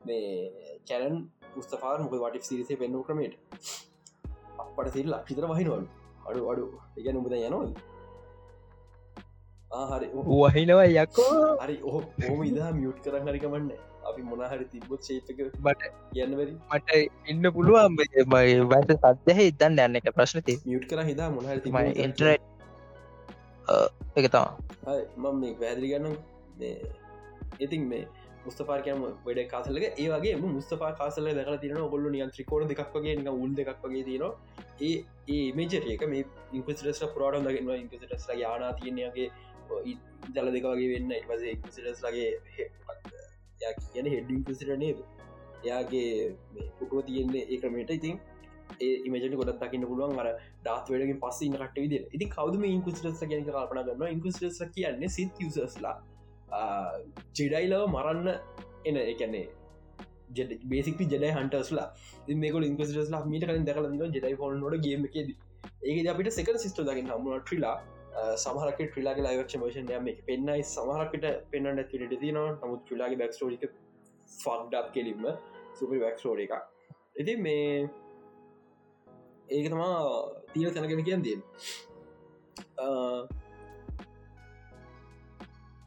[0.00, 1.16] මේ කැරන්
[1.56, 3.34] මුස්තපාර මොක වටික් සිරිසේ පෙන්නු ක්‍රමේට
[4.58, 5.84] අපට සිල්ල අක්ෂිතර වහිනවල්.
[6.28, 6.64] අඩු අඩු.
[6.98, 7.70] එක නුබද යනවල්
[9.90, 10.08] හරි.
[10.48, 11.38] වහිනවා යකෝ.
[11.62, 13.70] හරි ඔහ ඕම ඉදා මියුට් කරන්න හරිකමන්න
[14.08, 15.82] අපි මොනහරි තිබොත් ශේපක බට
[16.16, 16.90] යන්නවැරි මට
[17.26, 17.92] ඉන්න පුළුවන්
[18.72, 22.42] වැට සත්‍යහ ඉදන්න යන්න එක ප්‍රශ්නති මියුට් කර හිදා මොනහරි ඉන්ටරට්
[24.16, 24.46] එක තම
[25.16, 26.16] මම මේ පැදිලි ගන්න
[27.58, 28.04] ඉතින් මේ
[28.44, 33.70] මුස්තපාර්කයම වැඩ කාසලක ඒවගේ මුස්තපා කාසල දක තින ගොල්ල නියන් ත්‍රිකෝඩ දෙක්වගේ නික උල් දෙක්
[33.84, 34.24] වගේ තින
[34.80, 34.92] ඒ
[35.28, 39.28] ඒ මේජරක මේ ඉන්පසිටස් පුරාඩ දගන්න ඉන්පසිටස් ලගේ යානා තියනගේ
[40.30, 41.10] දල දෙක වගේ වෙන්න.
[41.14, 42.28] ඉවස ඉන්පසිටස් ලගේ
[43.86, 45.02] කියන හෙඩ ඉන්පසිට නේද?
[45.62, 46.10] එයාගේ
[46.78, 48.16] පුටුව තියෙන්නේ ඒ ක්‍රමේට ඉතින්
[48.80, 50.16] ඒ ඉමජන ගොඩ දකින්න පුළුවන්.
[50.18, 50.28] අර
[50.62, 55.94] ඩාත්වඩගේ පස්ස ඉන්න කට විදිර ඉති කවදම ඉන්කුසිටස් ගැන කල්පන ගන්න ඉන්කුසිටස් කියන්නේ සිත් යසස්ලා
[57.36, 58.28] ජෙඩයිලව මරන්න
[58.86, 59.46] එන එකන්නේ
[60.64, 61.88] බේසික ජෙඩ හන්ටස්ලා
[62.42, 65.30] මේක ඉන්කස්ලා මීට කලින් දකල ජෙඩයි ෆෝන් නොට ගේම එකෙද.
[65.82, 67.76] ඒක අපිට සෙක සිස්ට දකින්න හමුණ ට්‍රිලා
[68.36, 73.64] සමහරක ට්‍රිලාගේ ලයිවක්ෂ මෝෂන් යම එක පෙන්න්නයි සමහරකට පෙන්න්න ඇතිට තින නමුත් ට්‍රිලාගේ බැක්ස්ටෝරික
[74.30, 75.26] ෆක්ඩක් කෙලින්ම
[75.78, 76.54] සුපරි වැක්ස්ටෝර එක
[77.16, 77.66] ඉති මේ
[79.48, 79.98] ඒක තමා
[80.52, 81.22] තීන තැනගෙන කියන්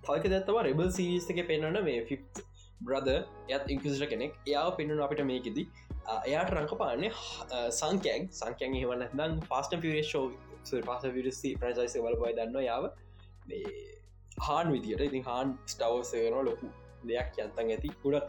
[0.08, 2.20] තයික දැත්තව රෙබල් සිරිස් එක පෙන්න්න මේ ෆි
[2.88, 3.10] බ්‍රද
[3.56, 4.34] යත් ඉංකසිට කෙනෙක්.
[4.48, 5.60] එයා පෙන්නුන අපිට මේකෙද.
[6.30, 7.12] එයාට රංක පාන්නේ
[7.80, 10.26] සංකෑන් සංකයන් හවන්න දන් ෆාස්ට පිරේෂෝ
[10.88, 12.90] පාස විරස්ති ප්‍රජයිස වල බයි දන්න යාව
[14.48, 16.72] හාන් විදිට ඉතින් හාන් ස්ටවසයන ලොකු
[17.12, 17.94] දෙයක් යන්තන් ඇති.
[18.04, 18.28] ගොඩක්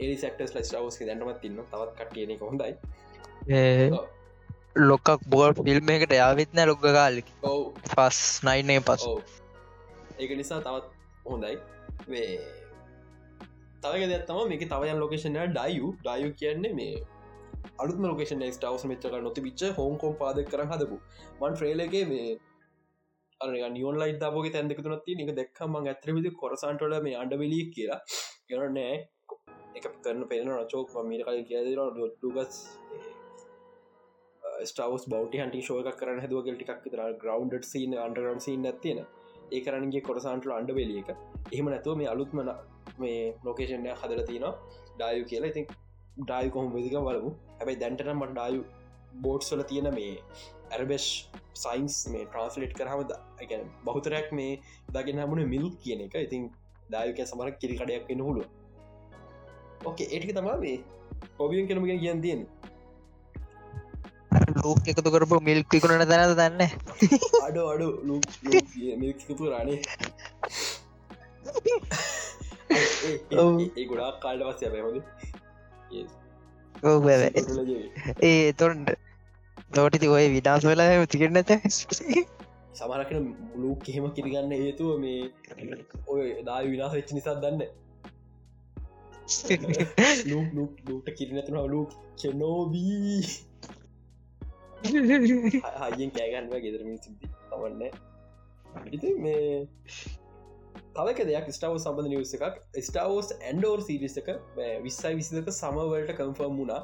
[0.00, 2.72] ඒ සෙක්ටස් ලස්ටවස් දැන්නමත් තින්න තවත් කටයනෙ හොඳයි.
[4.90, 7.22] ලොක්කක් බෝල් ෆිල්ම් එකට යාවිත්න ලොක්ග කාලෙ
[7.94, 9.06] පස් නයිනේ පස්
[10.18, 10.86] ඒක නිසා තවත්
[11.26, 11.56] හොඳයි.
[12.08, 12.36] වේ
[13.82, 17.02] තවක දත්තම මේක තවයන් ලොකේෂන ඩයු ඩයු කියන්නේ මේ
[17.78, 20.98] අලුත් ලොකේෂන ස්ටවස් මෙච්චක නොති විච්ච හෝන්කෝම් පාද කර හදපු.
[21.40, 22.28] මන් ්‍රේලගේ මේ
[23.70, 28.00] නියෝන් ලයි දාපගේ තැන්දක තුනත්ති එක දෙක්කම ඇත්‍රවිදි කොරසන්ටල මේ අන්ඩවෙලි කියලා
[28.50, 28.94] යනනෑ
[29.78, 32.60] එක කරන පෙන රචෝක් මීට කල කියදර ඩොට්ටුගස්
[34.70, 38.68] ස්ටවස් බෞට හන්ටි ශෝක කරන හදුවගල් ටික් තර ග්‍රවන්් සීන අන්ඩරන් සීන්
[39.52, 41.10] ඇතින ඒකරන්ගේ කොරසන්ටල අන්ඩ වෙලිය එක.
[41.52, 42.50] එහෙම නැතුව මේ අලුත්මන
[42.98, 44.44] මේ ලෝකේෂන්ය හදල තින
[44.96, 45.52] ඩායු කියලා.
[45.52, 45.66] ඉතින්
[46.18, 47.30] ඩායු කොහොම වෙදික බලමු.
[47.58, 48.64] හැබයි දැන්ටන මට ඩායු
[49.24, 50.14] බෝඩ්ස්වල තියෙන මේ
[50.70, 51.06] ඇරබෙෂ්
[51.64, 53.04] සයින්ස් මේ ට්‍රන්ස්ලේට් කරහම
[53.50, 54.52] ගැන බහුතරයක් මේ
[54.88, 56.14] දගෙන හමුණ මිල්ක් කියන එක.
[56.14, 56.50] ඉතින්
[56.90, 58.42] දායක සමරක් කිරි කඩයක් වෙන හුළු
[59.84, 60.76] ඕකේ ඒටික තමා මේ
[61.38, 62.46] ඔබියෙන් කෙනමගෙන් කියන් තියෙන
[64.62, 66.60] ලෝක එකතු කරපු මිල්ක් පිකුණට තැනද දන්න?
[67.42, 67.88] අඩු අඩු.
[68.96, 69.80] මිල්කතු රනේ
[73.02, 74.96] ඒ ගොඩක් කාල්ඩ පස්සය බැහොද
[78.22, 78.88] ඒ තොන්ට
[79.70, 81.50] තෝටිති ඔය විඩාස් වෙලා තිකෙන් නැත
[82.74, 85.20] සමරකන ලූක් එහෙම කිරිගන්න හේතුව මේ
[86.08, 87.60] ඔය දා විනාස වෙච්ච නිසාත් දන්න
[90.86, 91.84] ලූට කිරිනතුන ලූ
[92.16, 93.22] චෙනෝබී
[94.84, 97.82] හයිෙන් කෑගන්ව ගෙදරමින් සිද්ධි තමන්න
[98.90, 99.44] ඉති මේ
[100.94, 104.32] තවක දෙයක් ස්ටාව සබඳ නිවස එකක් ස්ටාවෝස් ඇන්ඩෝර් සිරිස එක
[104.82, 106.82] විස්සයි විසිදක සමවලට කම්ෆර්ම් වුණා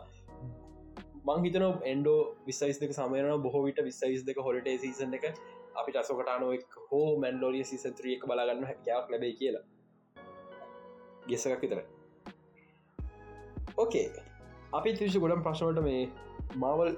[1.29, 5.27] මංහිතන එන්ඩෝ විස්සයිස්ක සමයන බොහෝවිට විස්සයිස් දෙක හොලට සීසන් එක
[5.75, 9.65] අපි අසකටානුවක් හෝ මැන්ලෝරිය සිසන්ත්‍රියක බලාගන්න හැකයක් ලැබයි කියලා.
[11.29, 11.81] ගෙසකක් විතර
[13.77, 14.07] ඕකේ
[14.73, 16.03] අපි තිශ ගොඩම් ප්‍රශ්නවට මේ
[16.57, 16.91] මාවල්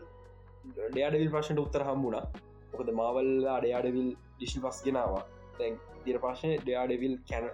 [0.95, 2.25] ඩයාඩවිල් ප්‍රශ්නට උත්තර හම්බුණා.
[2.73, 5.23] මොකද මාවල් අඩයාඩවිල් ඩිෂි පස් ගෙනවා.
[5.59, 7.47] තැන් දිර ප්‍රශ්නය ඩයාඩවිල් කැන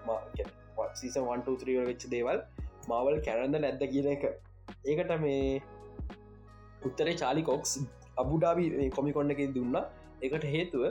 [1.00, 2.38] සීස 1ත්‍රිය වෙච්ච දේවල්
[2.90, 4.24] මාවල් කැරන්ද නැද්ද කියන එක.
[4.90, 5.62] ඒකට මේ
[6.88, 7.72] උත්තරේ චාලිකොක්ස්
[8.22, 9.76] අබුඩාබි කොමිකොන්න එක දුන්න.
[10.26, 10.82] එකට හේතුව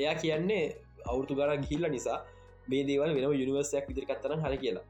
[0.00, 0.64] එයා කියන්නේ
[1.10, 2.18] අවුරතු ගර ගිහිල්ල නිසා
[2.72, 4.86] මේ දේවල් වෙන යනිවර්සයක් විදිරි කත්තන හර කියලා.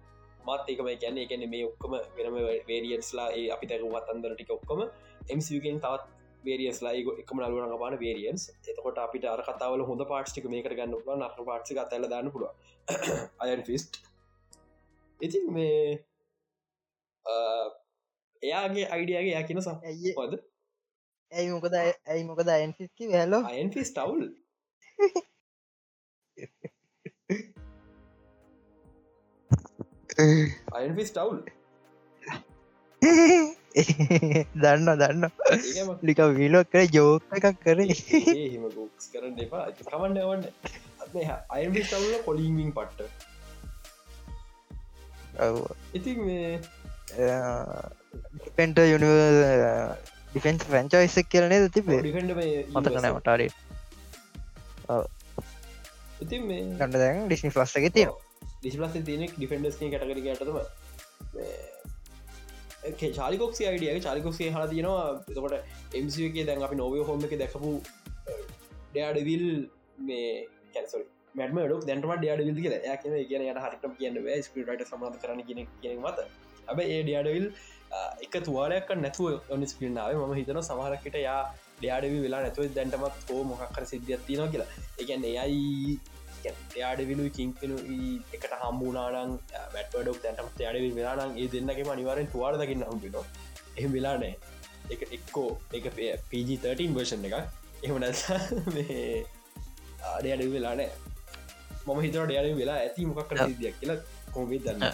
[0.49, 2.37] මාත් ඒකම ගැන්න එකන මේ ඔක්කම වෙනම
[2.69, 4.81] වේරියන්ස්ලා ඒ අපි තැරුවත් අන්දර ටික ඔක්කොම
[5.29, 6.05] එම්සිගෙන් තවත්
[6.45, 11.45] වේරියස්ලා එකම නලුවන පාන වේරියන්ස් එතකොට අපිට අර කතාවල හොඳ පාට්ික මේක ගන්න පුල නර
[11.45, 12.53] පාට්ි අතල දාන්න පුළුව
[13.41, 14.01] අයන් ෆිස්ට්
[15.21, 15.79] ඉතින් මේ
[18.43, 20.35] එයාගේ අයිඩියගේ යා කියන සහ ඇයිද
[21.33, 24.25] ඇයි මොකද ඇයි මොකද අයන්ෆිස්කි වැලෝ අයන්ෆිස් ටවුල්
[30.75, 31.41] අයන්ෆිස් ටවුල්
[34.57, 35.25] දන්න දන්න
[36.03, 37.99] ලික විලොක් කර ජෝක එකක් කරේ.
[38.71, 39.67] ගෝක්ස් කරන්න එපා.
[39.83, 40.43] කමන්න වන්න
[41.51, 43.33] අයන්ෆිස් ටවුල කොලිමින් පට්ට.
[45.93, 46.61] ඉතින් මේ
[48.55, 49.15] පෙන්ට යුනිව
[50.31, 52.01] ඩිෆෙන්ස් ෆ්‍රංචයිසක් කියලනේ තිබේ
[52.71, 53.51] මතකන මටාරේ
[56.21, 58.09] ඉතින් මේ ගන්න දැන් ඩිස්නි ෆස්ක තිය
[58.61, 60.59] ඩිස්ලස් තිනෙක් ඩිෆෙන්ඩස් කටකර ඇටම
[62.93, 65.25] චාලිකොක්සේ අයිඩිය චාලිකොක්සේ හලා තියෙනවා.
[65.31, 65.55] එතකොට
[65.95, 67.73] එමසිගේ දැන් අපි uh, නොවය හොම එක දැකපු
[68.93, 69.47] ඩයාඩවිල්
[70.09, 70.31] මේ
[70.75, 71.05] කැන්සල්
[71.35, 72.75] මැටම ඩක් දැන්ටම ඩයාඩ විල් කියල.
[72.75, 76.29] ය කියන කියන යට හරිටම කියන්න ස්පිට සමත කරන කියෙන කියෙන මත.
[76.69, 77.47] ඇබ ඒ ඩයාඩවිල්
[77.91, 81.41] uh, එක තුවාලයක් නැතුව ඔනි ස්පිල්නාව ම හිතන සමහරකට යා
[81.79, 84.71] ඩයාඩවි වෙලා නැතුව දැන්ටමත් හෝ මොකක්කර සිද්ධියත්තිනවා කියලා.
[85.01, 85.99] එකන්න එයයි
[86.81, 87.77] යාඩවිලු කිංපෙනු
[88.37, 89.33] එකට හම්බුනානං
[89.75, 93.17] වැටඩක් තැන්ටම යාඩවි වෙලානං ඒ දෙන්නගේ අනිවාරෙන් තුවාර දකින්න හම්පිට
[93.79, 94.35] එහම වෙලානෑ
[94.95, 97.35] එක එක්කෝ එක පG13 වර්ෂන් එක
[97.85, 98.13] එහම නැ
[100.13, 100.93] ආඩයාඩ වෙලානෑ
[101.87, 103.99] මම හිතර ඩයාඩ වෙලා ඇති මොකක් කර සිදියක් කියලා
[104.35, 104.85] කොමේ දන්න?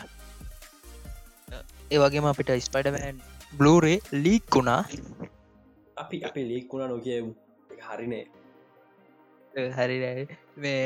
[1.94, 3.20] ඒවගේම අපිට ස්පයිඩමන්
[3.58, 4.82] බ්ලූරේ ලීක් වුණා.
[5.96, 7.32] අපි අපි ලීක් වුණා නොකියමු.
[7.88, 8.24] හරිනේ
[9.76, 9.96] හරි
[10.56, 10.78] මේ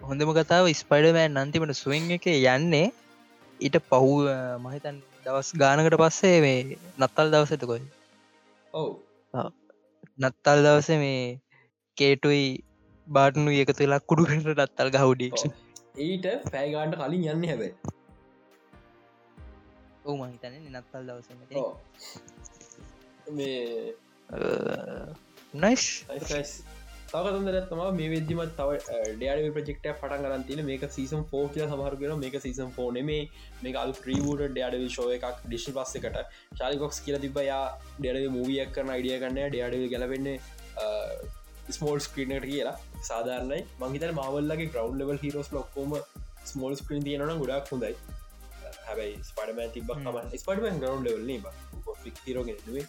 [0.00, 2.86] හොඳම කතාව ස්පයිඩමෑන් අන්තිමට සුවන් එක යන්නේ.
[3.60, 4.12] ඊට පහු
[4.60, 6.60] මහිතන් දවස් ගානකට පස්සේ මේ
[6.98, 7.84] නත්තල් දවසතකොයි
[8.74, 8.88] ඔව.
[10.20, 11.22] නත්තල් දවස මේ
[11.96, 12.46] කේටුයි
[13.06, 15.38] බාටනු එකතු වෙලා කුඩු කට නත්තල් ගහුඩික්
[16.00, 17.72] ඊට පෑගාන්ට කලින් යන්න හැබයි.
[20.04, 21.26] ඔවු මහිතන නත්තල් දවස
[23.32, 23.94] මේ
[25.54, 25.84] නයිස්
[27.12, 28.76] තවකතන්දරත්තම මේ වෙදදිමත් තව
[29.16, 33.18] ඩයාඩ ප්‍රෙක්ට පටන් ගරන්තින මේක සීසම් ෆෝ කිය සමහරගෙන මේක සීසම් ෆෝන මේ
[33.62, 36.16] මේ අල් ්‍රීවූට ඩයාඩවි ශෝය එකක් ඩිශි පස්සකට
[36.60, 37.60] චාලිකොක්ස් කියල තිබයා
[37.98, 40.38] ඩඩ මූවියක් කරන අයිඩිය ගන්න ඩයාඩවි ගැලවෙන්නේ
[41.70, 42.76] ස්මෝල් ස්ක්‍රීනට කියලා.
[43.02, 45.96] සාධාරනයි මංහිතන මවල්ලගේ ග්‍රවන්් ලවල් හිරෝස් ලොක්කෝම
[46.46, 47.94] ස්මෝල් ස්ක්‍රීන් තියනන ගොඩක් හොඳයි.
[48.84, 52.86] හැබයි ස්පඩමන් තිබක් ම ස්පඩමන් ගරවන්් ලවල්ල හිරෝගෙනුවේ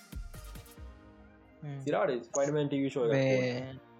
[1.82, 3.93] සිරාට ස්පයිඩමන් ටව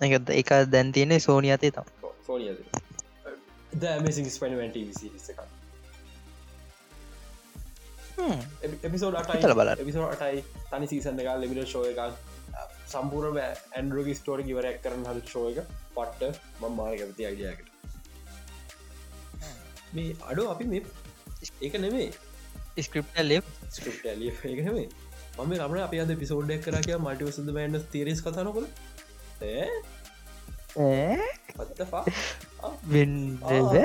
[0.00, 1.86] ෂෝ එකද එක දැන් තියෙන සෝනි අතේ තම්
[2.26, 2.54] සෝනිය
[3.74, 4.70] දමසි ස්පයිඩමන්
[8.60, 11.98] එක එපිසෝඩ අටයි බල එපිසෝ අටයි තනි සීසන්න එක ලෙමිට ෂෝ එක
[12.86, 15.58] සම්පූර්ම ඇන්ඩරෝග ස්ටෝර කිවරක් කරන හල් ෂෝ එක.
[15.94, 17.68] පට්ට මං මාර කැපති අයිඩියකට
[19.94, 20.82] මේ අඩු අපි මේ
[21.60, 22.08] ඒක නෙමේ
[22.80, 23.38] ස්ක්‍රප් ලෙ
[23.70, 24.88] ස්ක්‍රප් ලිය එක නෙමේ
[25.38, 28.66] මම රමන අප අද පිසෝඩ්ඩක් කර කිය මටිව සඳ බන්ඩ තේරෙස් කතනකොල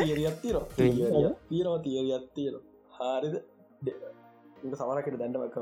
[0.04, 2.54] තිරියත්තිර තිීරවා තිරියත්තිර
[2.98, 3.36] හාරිද?
[4.80, 5.58] සමරකට දැන්ඩමක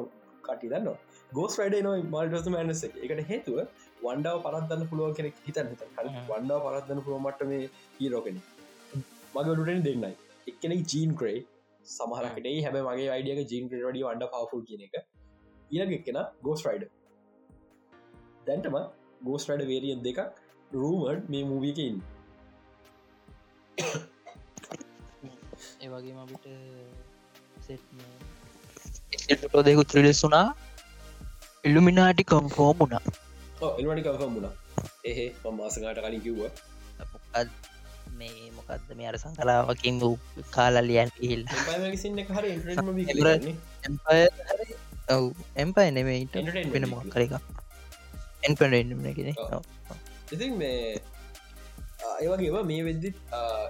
[0.48, 0.88] කටි දන්න
[1.38, 3.58] ගෝස් ඩ න මල්ටස මනස එකට හේතුව
[4.06, 5.82] වන්ඩාව පරත්දන්න පුළුව කෙනෙක් හිතන් හිත
[6.32, 7.64] වන්ඩාව පරත්දන්න පුළුවමට මේ
[8.00, 8.38] හීරෝකෙන
[9.36, 10.12] මගටෙන් දෙන්නයි.
[10.52, 11.38] එක්කෙනෙක් ජීන් ක්‍රේ
[11.86, 12.76] සමහරකට හැම.
[12.89, 14.96] මගේ අයිඩියක ජීන් ක්‍රේ වඩි වන්ඩ පවෆුල් කියන එක.
[16.00, 16.84] එක්කෙන ගෝස් රයිඩ
[18.48, 18.76] දැන්ටම
[19.24, 20.20] ගෝස් රයිඩ වේරියන් දෙකක්
[20.72, 21.98] රූමඩ් මේ මූවියකඉන්න
[25.84, 26.46] ඒවගේ අපිට
[29.22, 30.48] සෙට්ලෝ දෙකු ත්‍රිලෙස් වුනා
[31.64, 33.04] ඉල්ලුමිනාටි කම්ෆෝම් වුණා.
[33.80, 34.54] එල්මටි කම්ෆම් වුණා.
[35.06, 36.42] එහේ මමාසගට කලින් කිව්ව.
[38.14, 40.16] මේ මොකක්ද මේ අර සංකලාවකින් වූ
[40.52, 41.10] කාලලියන්
[45.10, 46.36] ඔව් එම්පයි නෙමේට
[46.74, 47.62] වෙන මොක් කර එක එන්පෙන්ගෙන
[50.32, 50.78] ඉතින් මේ
[52.22, 53.14] ඒවගේ මේ වෙදදි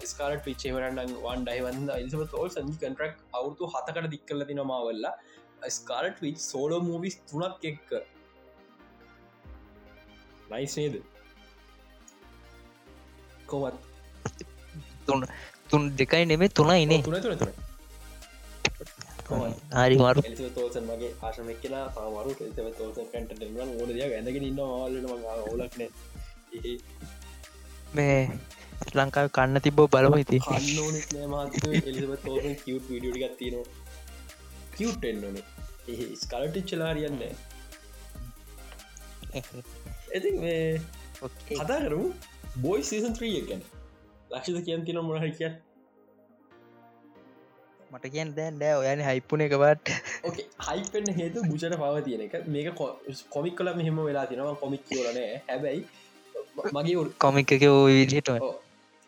[0.06, 5.14] ස්කාලට පිච්චේවරන්න වන් ඩයිවන්න ඉල්සම තෝල් සජි කන්ට්‍රක් අවුතු හතකට දික් කල තිනමාවල්ලා
[5.78, 7.90] ස්කාලට විච් සෝලෝ මූවිස් තුනක් එක්ක.
[10.52, 10.96] නයිස් නේද?
[13.46, 13.78] කොවත්
[15.08, 15.28] තුන්
[15.70, 17.73] තුන් දෙකයි නෙමේ තුනයිනේ තුන තුන තුන
[19.26, 20.22] හරි මරු.
[20.56, 22.32] තෝසන් මගේ ආශම කියලා පවරු
[22.80, 25.06] තෝස කැට ඕන දිය ඇඳගෙන ඉන්න වාලට
[25.54, 25.82] ඔලක්න
[27.94, 28.20] මේ
[28.94, 33.68] ලංකාව කන්න තිබෝ බලම ඉති කන්න ඕනෙත් නෑ මහත්ත එලිසබ තෝර කිව් විඩියෝ ගත් තියෙනවා.
[34.76, 35.46] කිව්ට එන්න ඕනේ.
[35.90, 37.22] ඒ ස්කලටිච්චලාරියන්න
[40.14, 40.64] ඇති මේ
[41.22, 42.08] කතා කරමු.
[42.62, 43.62] බොයි සීසන් ත්‍රිය ගැන.
[44.32, 45.52] ලක්ෂද කියන් තින මොනහ කිය
[47.94, 49.90] මට කියන් දැන් ඔයන හයිපුන එකවට
[50.68, 52.34] හයිපෙන් හේතු බුචට පව තියෙන එක.
[52.48, 52.70] මේක
[53.30, 55.82] කොමික් කල මෙහෙම වෙලා තිනවා කොමික් කියවලනෑ හැබැයි
[56.76, 58.32] මගේ කොමික් එක විදිට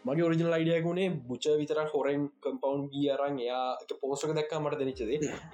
[0.05, 3.65] මගේ ඔරිජිනල් අයිඩියකුණේ බුච විතර හොරෙන් කම්පවන්් ගිය අරන් එයා
[4.01, 5.01] පෝස්ක දක් මට දෙනිචද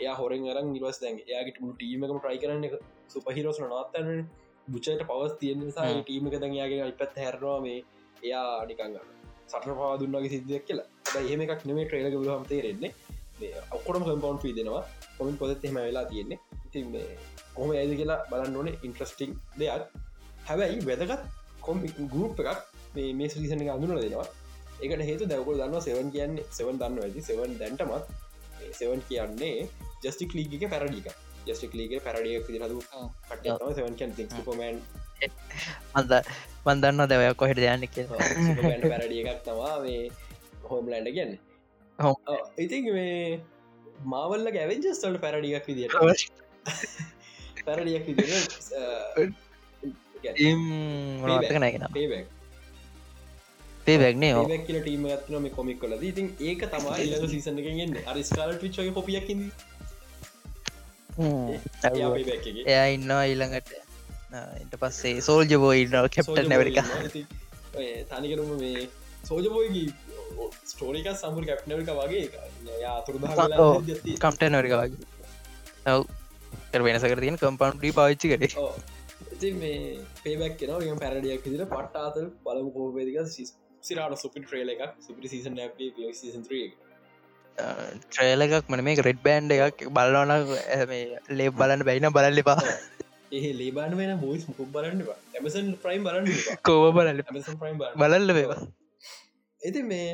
[0.01, 2.65] එයා හොරෙන් අරන් නිවස් දැන් එයාගට ටීමකම ප්‍රයි කරන්න
[3.13, 4.21] සුපහිරෝස නත්තන්න
[4.67, 7.79] බුචට පවස් තියෙන නිසා ටීමක දැන් යාගේ අයිපත් හැරවා මේ
[8.23, 8.99] එයා නිකංගන්න
[9.47, 10.87] සට පා දුන්නගේ සිද්ධයක් කියලා.
[11.21, 12.91] එහෙම එකක් නෙමේ ට්‍රේලක හම තේරෙන්නේ
[13.75, 14.83] ඔක්කොටම කම්පවන්් පී දෙනවා.
[15.17, 16.39] කොමින් පොදත් එහෙම වෙලා තියෙන්නේ.
[16.67, 17.07] ඉතින් මේ
[17.55, 18.75] කොම ඇද කියලා බලන්න ඕනේ.
[18.87, 19.83] ඉන්ට්‍රස්ටිං දෙයක්.
[20.47, 21.21] හැබැයි වැදගත්
[21.67, 22.59] කොමික් ගරුප් එකක්
[22.95, 24.27] මේ මේ ්‍රීසන අඳුන දෙනවා.
[24.83, 27.21] එකට හේතු දැවකුල් දන්න සෙවන් කියන්නේ සෙවන් දන්න ඇති.
[27.29, 28.05] සෙවන් දැන්ටමත්
[28.79, 29.67] සෙවන් කියන්නේ
[30.03, 31.07] ජස්ටික් ලීගක පැරඩික
[31.47, 32.81] ජස්ටික් ලීග පැරඩිය පිදිරතු
[33.29, 33.95] කට සෙවන්
[34.47, 34.77] පමන්
[35.95, 36.13] මන්ද
[36.65, 40.09] මන්දන්න දැවයක් කොහෙට යන්න කිය පැරඩිය එකක් තවා මේ
[40.69, 41.33] හෝම් ලන්ඩ කියන්න
[42.57, 43.39] ඉතින් මේ
[44.05, 45.93] මාවල්ල ගැවෙන්ජස්ටල් පැරඩියක් විදිට
[47.65, 48.29] පැරඩියක් විදිර
[51.59, 52.27] නගෙන පේබැක්
[53.85, 58.57] පේ වැක්නේ ඕක් කියල ටීම ඇත්නම කොමික් කල ඉතින් ඒක තමා ඉල්ල සීසන එකෙන් අරිස්කාල
[58.59, 59.39] ිච්චක කොපියකිද
[62.65, 63.71] එයා ඉන්නවා ඊළඟට.
[64.31, 66.77] එට පස්සේ සෝල්ජ බෝ ඉන්නවා කැප්ට නැවරික
[68.09, 68.87] තනිකරම මේ
[69.23, 69.87] සෝජබෝයගේ
[70.71, 72.23] ස්ටෝරික සම්පුර කැප්නවරික වගේ
[72.91, 73.25] අතුරද
[74.19, 74.99] කම්ට නරික වගේ.
[75.87, 76.01] ඔව්.
[76.87, 78.51] වෙනසකර තියෙන කම්පන්ඩි පාච්චි කරේ.
[79.33, 79.81] ඉති මේ
[80.23, 83.17] පේබැක් කෙනව පැරඩියක් විදිර පට්ට අතර බලමු කෝපේදික
[83.83, 84.83] සිරාට සුපි ට්‍රේල එකක්.
[85.07, 85.59] සුපි සීසන්
[86.21, 86.41] සීසන්
[88.07, 89.85] ට්‍රේල එකක් මන මේ රෙඩ් බෑන්් එකක්.
[89.97, 90.31] බලවන
[91.37, 92.59] ලේ බලන්න බැයින බලල්ලිපා
[93.31, 95.01] ඒ ලේබාන වෙන බෝයිස් මුකුක් බලන්න
[95.37, 96.27] ඇමසන් ප්‍රයිම් බලන්න
[96.67, 97.19] කෝව බලන්න?
[97.61, 98.61] ප්‍රයිම් බලල්ල වේවා
[99.61, 100.07] ඇති මේ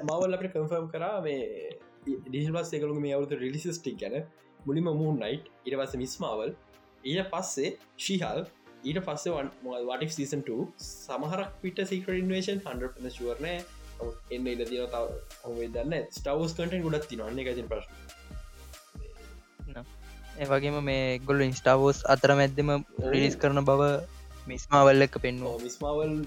[0.00, 1.40] මවල් අපට කම්ෆර්ම් කරා මේ
[2.26, 4.16] ඩිස්ලස් එකකළු මේ අවුතු රිලිසිස්ටික් ගැන.
[4.60, 6.52] මුලිම මූන් නයිට් ඉරවස මිස්මාවල්
[7.04, 8.40] ඊට පස්සේ ශීහල්
[8.84, 9.32] ඊට පස්සේ
[9.64, 10.44] වටක් සීසන්
[10.84, 13.54] සමහරක් පිට සිකට ඉන්වේෂන් හන්ඩ ශුවරණය
[14.30, 15.04] එන්න ඉද තින තව
[15.44, 17.88] හොේ දන්න ස්ටවස් කටෙන් ගොඩත් තිනන්න එකති ප්‍රශ්
[20.38, 22.74] ඒවගේම මේ ගොල්ල ඉන්ස්ටාවෝස් අතර මැද්දම
[23.06, 23.92] රිලිස් කරන බව
[24.46, 26.18] මිස්මාවල්ල එක පෙන්වා මිස්මාවල්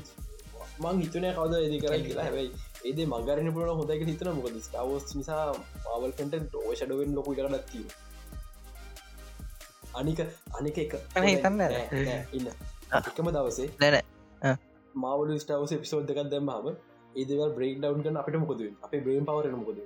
[0.83, 2.25] මං හිතනය කවද ඇදි කරයි කියලා.
[2.27, 2.49] හැබයි
[2.87, 4.29] ඒද මගරන පුල හොදක හිතන.
[4.39, 5.43] මොකද ස්ටාවෝස් නිසා
[5.85, 7.85] මාවල් කටෙන්ට ඕෂඩුවෙන් ලොකු කරනත්තිව
[9.99, 10.19] අනික
[10.59, 10.93] අනික එක.
[11.29, 11.61] හිතන්න
[12.37, 12.49] ඉන්න.
[12.97, 14.57] එකම දවසේ නැන
[14.95, 16.67] මාවල ස්ටවස පිසෝද් දෙකක් දැම්මම
[17.15, 19.79] ඒදවල් බ්‍රේක් ඩවන් කන අපිට මොකද අපේ බ්‍රේම් පවර මොකද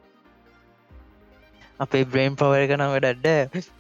[1.84, 3.28] අපේ බ්‍රේම් පවර කන වැඩඩ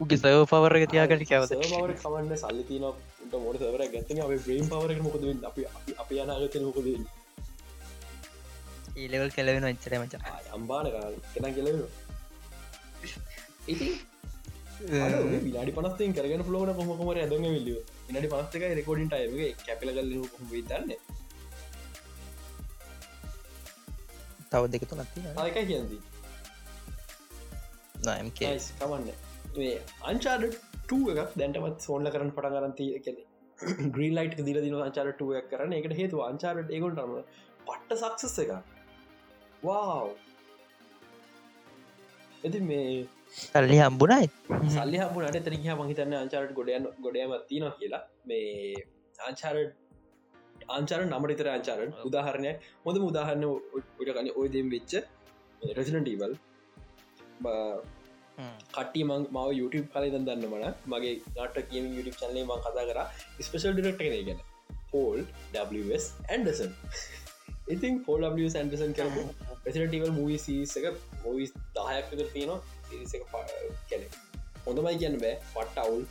[0.04, 4.22] උගේ සව පවරක තියාගට කැවස පවර කවන්න සල්ලි තින මොට සවර ගැත්තන?
[4.26, 5.62] අපේ බ්‍රේම් පවර මොකද අපි
[6.04, 6.88] අප යනාගත මොකද
[9.02, 10.14] ඒලෙවල් කෙලවෙන ච්චර මච.
[10.58, 10.86] අම්බාන
[11.34, 11.46] කෙන
[13.68, 13.94] ඉතින්
[15.46, 17.70] විනාඩි පනස්තෙන් කරගෙන පුලෝන කොහොමර ඇදම විල්ල
[18.10, 20.14] ඉනඩි පනස්තක රෙකෝඩින් ටයගේ කැපල කල
[20.70, 20.92] දන්න?
[24.52, 25.94] තව දෙක තුනත්ති ආයක කියද
[28.04, 28.32] නම්
[28.78, 29.10] කමන්න.
[30.04, 33.24] අංචාඩ එකක් දැන්ටමත් සෝන්ල කරන පට ගරන්ති කෙනෙ
[33.90, 37.16] ග්‍රී ලයිට් දිල දින අංචාරටුවක් කරන එකට හේතු අංචාරට ඒගොටම
[37.68, 38.52] පට්ට සක්සස් එක
[39.64, 40.08] වාව්
[42.44, 42.86] ඇති මේ
[43.34, 44.28] සල්ලි හම්බුණයි
[44.76, 48.04] සල්ලි හම්බුනට තරහ මහිතන්න අංචාරට ගොඩයන් ගොඩයමත්තින කියලා.
[48.26, 48.76] මේ
[49.20, 49.74] ආංචාරට
[50.70, 52.52] ආංචාර නමරිතර ආචාර උදාහරණය
[52.86, 53.46] හොඳ උදාහරන්න
[54.00, 54.94] උටගන ඔය දෙම් වෙච්ච
[55.78, 56.34] රෙසිනටීවල්
[58.76, 60.64] කටි මං මාව YouTube කල දන්න මන
[60.94, 63.00] මගේ නට කියම YouTube චනලේ මං කතා කර
[63.48, 64.40] ස්පේෂල් ඩිරක්ට කෙන ගැන.
[64.92, 65.20] පෝල්
[65.54, 66.72] ws ඇන්ඩසන්
[67.76, 69.22] ඉතින් පෝල් ඇන්ඩසන් කරපු
[69.66, 70.86] රෙසිනටීවල් මූවි සීසක
[71.24, 73.14] මූවිස් දහයක් විතර තියෙනවා සිරිස
[73.90, 74.04] කැන
[74.66, 75.36] හොඳමයි කියන්න බෑ.
[75.54, 76.04] පට්ට අවුල්.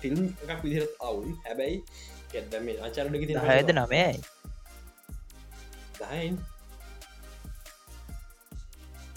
[0.00, 1.30] ෆිල්ම් එකක් විදිරත් අවුල්.
[1.46, 1.76] හැබැයි
[2.32, 3.14] ගැදම අචරට
[3.50, 4.06] හයද නමයි
[6.00, 6.34] දහයින්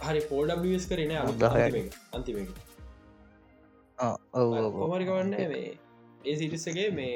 [0.01, 1.13] හරි පෝඩස් කරන
[2.13, 2.37] අන්තිම
[4.83, 5.63] ඔමරිකවන්න මේ
[6.23, 7.15] ඒ සිටිස්සගේ මේ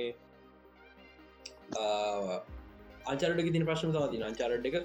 [3.07, 4.75] අචරට තින ප්‍රශ්න තවතින අචරට් එක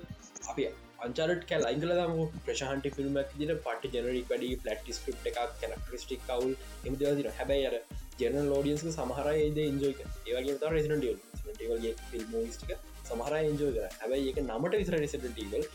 [0.46, 0.68] අපි
[1.00, 7.30] අංචරට කැ ලයිගලම ප්‍රශහන්ට ෆිල්ම්ක් දින පට ජනරික් වැඩි පලට් ස්ක්‍රප් එකක් කැනක්ටස්ටික් කවුල් එමදදින
[7.32, 7.76] හැබැයි අර
[8.20, 12.72] ජන ලෝඩියන්ස් සමහර ඒද ඉන්ජෝක ඒවගේ ත රෙසිනට රෙසිටන්ටවල්ගේ ෆිල්ම් ටික
[13.04, 15.68] සමහර එන්ජෝ කර හැබයි එක නමට විසර රෙසිටන්ටවල්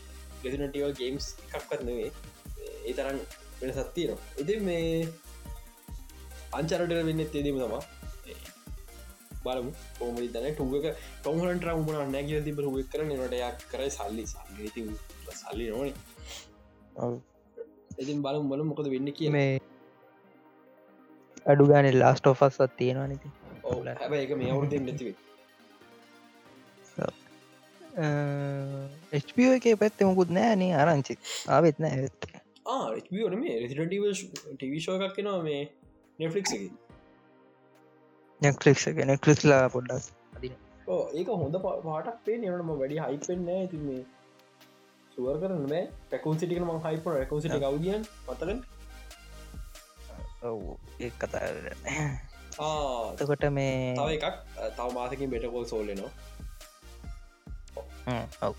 [0.44, 2.08] රෙසිටන්ටවල් ගේම්ස් එකක් කරනවේ
[2.84, 3.20] ඒ තරන්
[3.60, 4.88] වෙන සත්තියනවා එති මේ
[6.52, 7.84] අංචරට වෙන්න තේදීම තමා
[9.44, 9.70] බලමු.
[9.98, 10.86] පෝමි තන ටුවක
[11.20, 14.24] ටොමට රමුණ නැග තිබ ුව කර නටයක් කර සල්ලි.
[14.26, 14.68] සල්ලි
[15.34, 15.90] සල්ලි නොන.
[18.00, 19.50] ඉතින් බලම් බල මොකද වෙන්න කිය මේ
[21.46, 23.28] අඩු ගාන ලාස්ට ඔෆස් තියෙනවා නති
[24.00, 25.16] හැබ එක මේ අවුරුදෙන් නැතිවේ
[27.94, 31.18] එ්පෝ එක පැත්ත මුකුත් නෑනේ ආරංචි.
[31.48, 32.26] ආවෙත් නෑ ඇත්
[32.66, 33.84] ආන මේ රෙසිටව
[34.54, 35.62] ටිවිශෝ එකක් කෙනවා මේ
[36.18, 36.46] නෙෆලික්
[38.42, 38.98] නෙක්ලික් එක.
[39.06, 40.04] නෙක්ලිස්ලා පොඩ්ඩක්
[41.14, 43.66] ඒක හොඳ පාටක් පේ නනම වැඩි හයිපෙන් නෑ.
[43.68, 44.02] ති මේ
[45.16, 48.50] සුවර් කරන මේ පැකුන් සිටික ම හයිප රැකු සිට ගවදියන් මතක
[50.42, 50.60] ඔව්
[51.00, 51.42] ඒ කතා
[52.60, 54.26] ආතකොට මේ තව එකක්
[54.76, 56.10] තව මාසකින් බෙටකෝල් සෝල්ලනවා
[58.42, 58.54] ඔව්.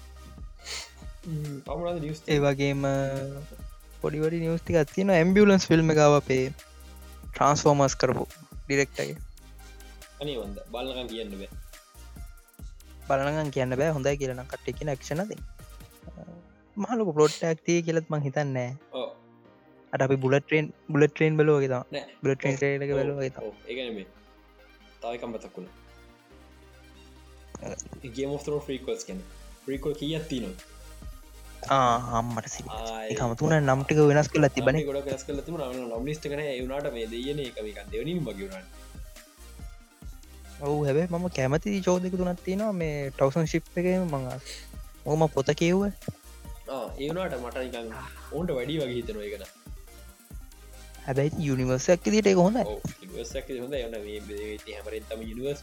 [2.27, 2.81] ඒ වගේම
[4.01, 6.45] පොඩිවඩි නිවස්තික තියන ඇම්බියලන්ස් ෆිල්ම් ගාව අපේ
[7.27, 8.25] ට්‍රන්ස්ෆෝර්මස් කරපු
[8.65, 9.17] ඩිරෙක්ටගේ
[10.71, 11.49] බලකන් කියන්න බෑ.
[13.07, 13.91] බලනගන් කියන්න බෑ.
[13.95, 15.31] හොඳයි කියලන කට්ටෙකි නක්ෂණද
[16.77, 18.71] මහලක පලොට්ටක් තිය කියලත් මං හිතන්නෑ
[19.93, 21.83] අට අපි බුලට්‍රේන් බුලට්‍රේන් බලෝගේ තම
[22.23, 23.99] බුලට්‍රේන් ක බලෝ ඒගන
[25.01, 25.67] තායකම් බතක්කුණ
[28.15, 29.19] ගේම ෝ ්‍රීකෝස් කන
[29.67, 30.47] ්‍රීකෝ කිය තින
[31.71, 32.63] ආහම්මට සි
[33.19, 37.79] හමතුන නම්ටික වෙනස් කල තිබන ගොඩ වෙනස් කල තිබන නොමිස්ට කන වුණට මේ දයන එකමික
[37.91, 38.67] දෙවනින් මගවුණන්
[40.61, 42.73] ඔවු හැබේ මම කැමති චෝදක තුනත් තියෙනවා.
[42.73, 44.27] මේ ටවසන් ශිප් එක මඟ
[45.05, 45.81] ඕම පොත කියව්ව.
[46.97, 47.57] ඒවනාට මට
[48.31, 49.43] ඕන්ට වැඩි වගේ හිතනවා එකන
[51.05, 52.57] හැබැයි යුනිවර්සක් දිට හොඳ
[54.67, 55.61] හැමරතම යනිවර්ස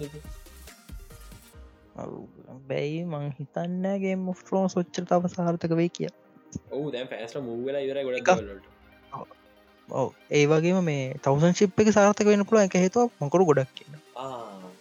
[2.68, 6.10] බැයි මං හිතන්නගේ මුෆ්‍රෝන් සොච්චර තම සාර්ථක වේ කිය
[6.70, 8.30] ඔහු දැ පැස්ට මූගල ඉවර ගොඩ
[9.88, 13.98] ඔව ඒ වගේම මේ තවසන් ශිප් එක සාර්ථක වෙන පුළ එක හේතුව මකරු ගොඩක් කියන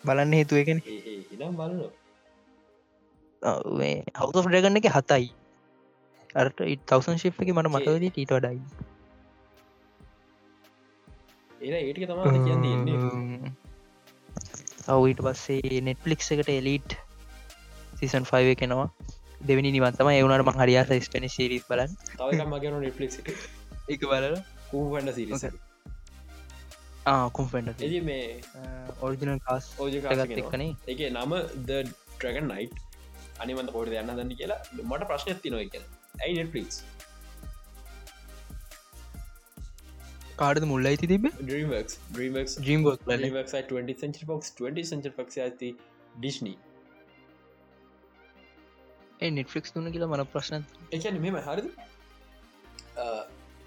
[0.04, 0.80] බලන්න හේතුව එකන
[3.42, 5.26] හවත ්‍රගන්න එක හතයි.
[6.36, 8.60] අරට තවසන් ශිප් එක මට මතවද ටීට වඩයි.
[11.62, 13.54] ඒ ඒටික තම කියන්නේ
[14.90, 16.96] ඔවීට පස්සේ නෙට්ලික් එකට එලිට්
[18.00, 18.88] සිසන් 5 කෙනවා
[19.42, 21.92] දෙවනි නිවන්තම එවුණට මං හරියාස ස්පනි සිරිස් බලන්
[22.54, 23.12] මගේ නෙට්ලික්
[23.90, 24.02] එක.
[24.02, 24.38] බලල.
[24.72, 25.46] කූවඩ සිරිස
[27.34, 28.42] කුම්ෆෙන්ට එ මේ
[29.02, 31.34] ඔරිජිනල් කාස් එක්කනේ එක නම
[31.68, 31.84] ද
[32.18, 32.76] ට්‍රගන් නයිට්
[33.40, 34.60] අනිවන්ත පොට යන්න දන්න කියලා.
[34.84, 35.84] මට ප්‍රශ්න ඇති නොය කිය
[36.22, 36.84] ඇයි නෙට්ලික්ස්
[44.14, 45.70] තිබ ෆොක්ස් 20 සච පක්ෂ ඇති
[46.16, 46.58] ඩිශ්නී
[49.20, 51.68] ඒ නෙට්ෆික්ස් තුන කියලා මන ප්‍රශ්න එකන මෙම හරිද?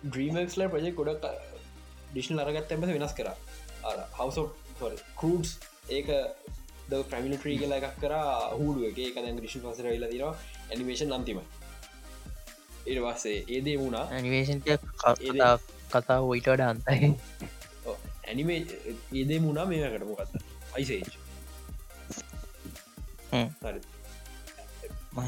[0.04, 1.28] ඩ්‍රීමක්ස්ල ප්‍රජෙ ගොඩක්
[2.12, 3.30] ඩිෂන් අරගත් ඇම වෙනස් කර.
[4.18, 4.36] හවස
[5.16, 5.52] කරුටස්
[5.90, 6.10] ඒක
[6.90, 8.16] ද ප්‍රමිලිට්‍රී කියලා එකක් කර
[8.58, 9.44] හුඩුවගේ එක.
[9.50, 11.46] ිෂි පසර වෙලා දිර ඇනිමේෂන් අන්තිමයි
[12.86, 14.04] ඒවස්සේ ඒදේ වුණා.
[14.10, 14.60] ඇනිවේෂන්
[15.94, 17.14] කතා ඔයිට වඩ අන්තයි.
[18.26, 18.66] ඇනිමේ
[19.14, 20.42] ඒදේ මුණා මේකටම කත්ත
[20.74, 21.02] අයිසේජ්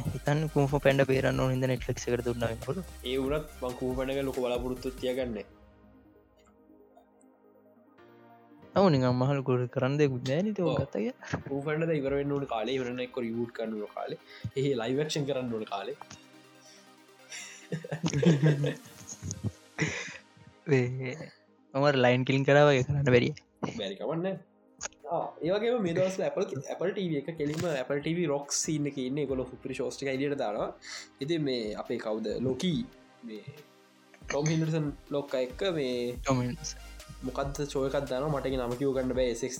[0.06, 4.90] හිතන් කුම පැඩ පේරන්න හිද නෙට්ලෙක් එකට දුන්න කොට ඒ වනත් මංකූ පැනක ලොක බලාපොරොත්තු
[5.02, 5.38] තියගන්න.
[8.74, 11.12] ඔවු නිගම් මහල් ගොඩ කරන්න දෙකුත් නෑන ත ගත්තය
[11.44, 12.80] පූපට ඉවරෙන්න්නට කාලේ.
[12.80, 14.18] වරන එක්ක යුට් කන්නුව කාලේ.
[14.56, 15.96] එහි ලයිවක්ෂන් කරන්න ඕන කාලේ
[20.66, 23.32] මර ලයින් කිලින් කරාවගේ කරන්න බැරිය
[23.78, 24.26] බැරිකවන්න
[25.42, 29.18] ඒවගේ මේ දවස් Apple Apple TV එක කෙලිම Apple TV රොක් සින්න ඉන්න.
[29.26, 30.70] ගොල පුපරි ශෝස්ටික ඉදිට දානවා.
[31.22, 32.26] එති මේ අපේ කවුද?
[32.40, 32.80] ලෝකී
[33.24, 33.42] මේ
[34.22, 35.96] ටොම් හින්දසන් ලොක්ක එක්ක මේ
[37.22, 39.32] මොකද චෝයකත් දන මට නමකිව ගන්න බෑ.
[39.48, 39.54] එක්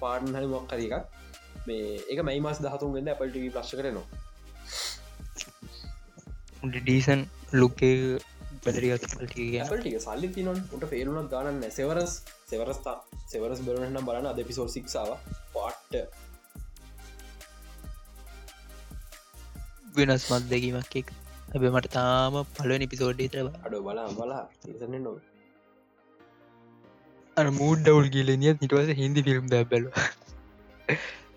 [0.00, 0.96] පාටන් හරි මොක්කර එකක්.
[1.66, 4.06] මේ එක මයි මස් දහතුන් වෙන්න Apple TV ප්ලශ් කරනවා
[6.76, 7.20] ඩීසන්
[7.54, 7.96] ලුක්කේ
[9.74, 12.14] ටික සල්ලි තිනොන් උට පේරුණක් ගන්න සෙවරස්
[12.46, 12.96] සෙවරස්තා
[13.26, 15.10] සෙවරස් බරනම් බලන්න අද පිසෝල් සික්සාව
[15.54, 15.96] පාට්ට
[19.96, 21.08] වෙනස් මත් දෙකීමක් එක
[21.48, 25.16] හැබ මට තාම පලුව නිපිසෝඩ්ඩ තර අඩ බලා බලා තිසන්න නොව
[27.36, 29.88] අර මූඩ් ඩවල් ගිලනිය නිටවස හින්දි ෆිල්ම් ද බැල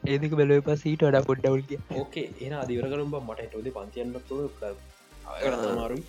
[0.07, 4.45] ඒදක බැලව පසීට වඩා පොඩ්ඩවල් කිය ඕකේ එන අදිවර කරුම් මට ටෝද පන්තියන්න තුළ
[5.73, 6.05] මාරුයි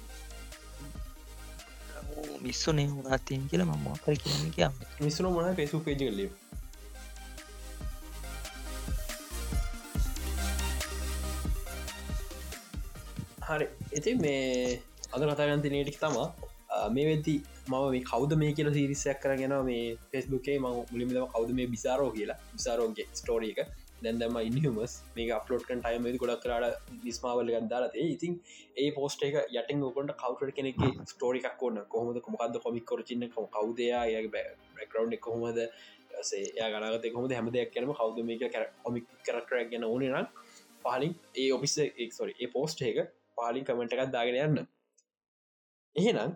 [2.41, 4.69] මිස්සුනේ වනාතිය කියලා මම කර කියන්න කිය
[5.01, 6.31] මිස්සුන මොන පේසු පේජ කලේ
[13.47, 14.81] හරි එති මේ
[15.13, 16.29] අද කතාගන්ති නටක් තමා
[16.91, 17.35] මේ වෙති
[17.67, 22.39] මම මේ කවද මේ කියල සිරිසයක් කරගෙන මේ පෙස්බුකේ ම මුලිමිදම කවද මේ බිසාරෝ කියලා.
[22.53, 23.69] විසාරෝගේ ස්ටෝරිය එක.
[24.05, 28.39] දැන්දම ඉන්හමස් මේ අප්ලෝට්කන් ටයිම ගොඩක් කරට නිස්මාවල ගන්දාලතේ ඉතින්
[28.77, 30.81] ඒ පෝස්ට එක යටටින් ඔකොට කවටර් කෙනෙක්
[31.11, 35.61] ස්ටෝරිකක් ඕන්න කොහොමද කොමකක්ද කොමික් කොරචින්න කවදයා යගේ බැක්රව් එක කොහොමද?
[36.23, 40.27] සේ ගනගත කොම හැම දෙයක් කනම කවද මේක කර කොමික් කරටරක් ගැන ඕන නම්
[40.85, 42.99] පාලින් ඒ ඔපිස එක්ොරි ඒ පෝස්ට එක
[43.37, 44.67] පාලින් කමට එකක් දාගෙන යන්න.
[45.97, 46.33] එහෙනම්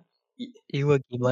[0.73, 1.27] ඒවකිම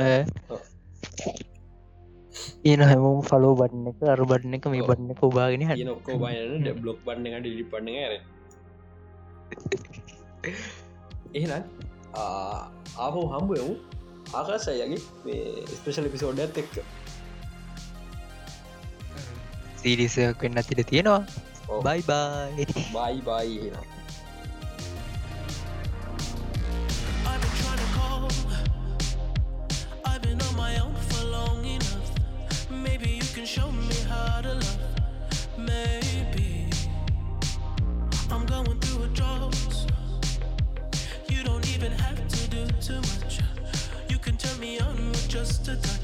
[2.65, 6.99] ඒන හැමෝම් ෆලෝ බන්න එක අර බන්න එක මේ බන්න කෝබාගෙන හ නොක්කෝ බන්න බ්ලොක්
[7.05, 8.15] බන්න එකට ඩිලි පන්න ර
[11.35, 11.65] එහෙනම්
[12.17, 13.75] ආහෝ හම්බ යමු
[14.35, 14.99] ආකාසයගේ
[15.73, 16.79] ස්පේෂල් පිසෝඩ ඇත් එක්ක.
[19.77, 21.23] සීරිසයක් වෙන්න තිට තියෙනවා.
[21.83, 23.95] බයි බයි බයි බයි
[45.47, 45.96] just a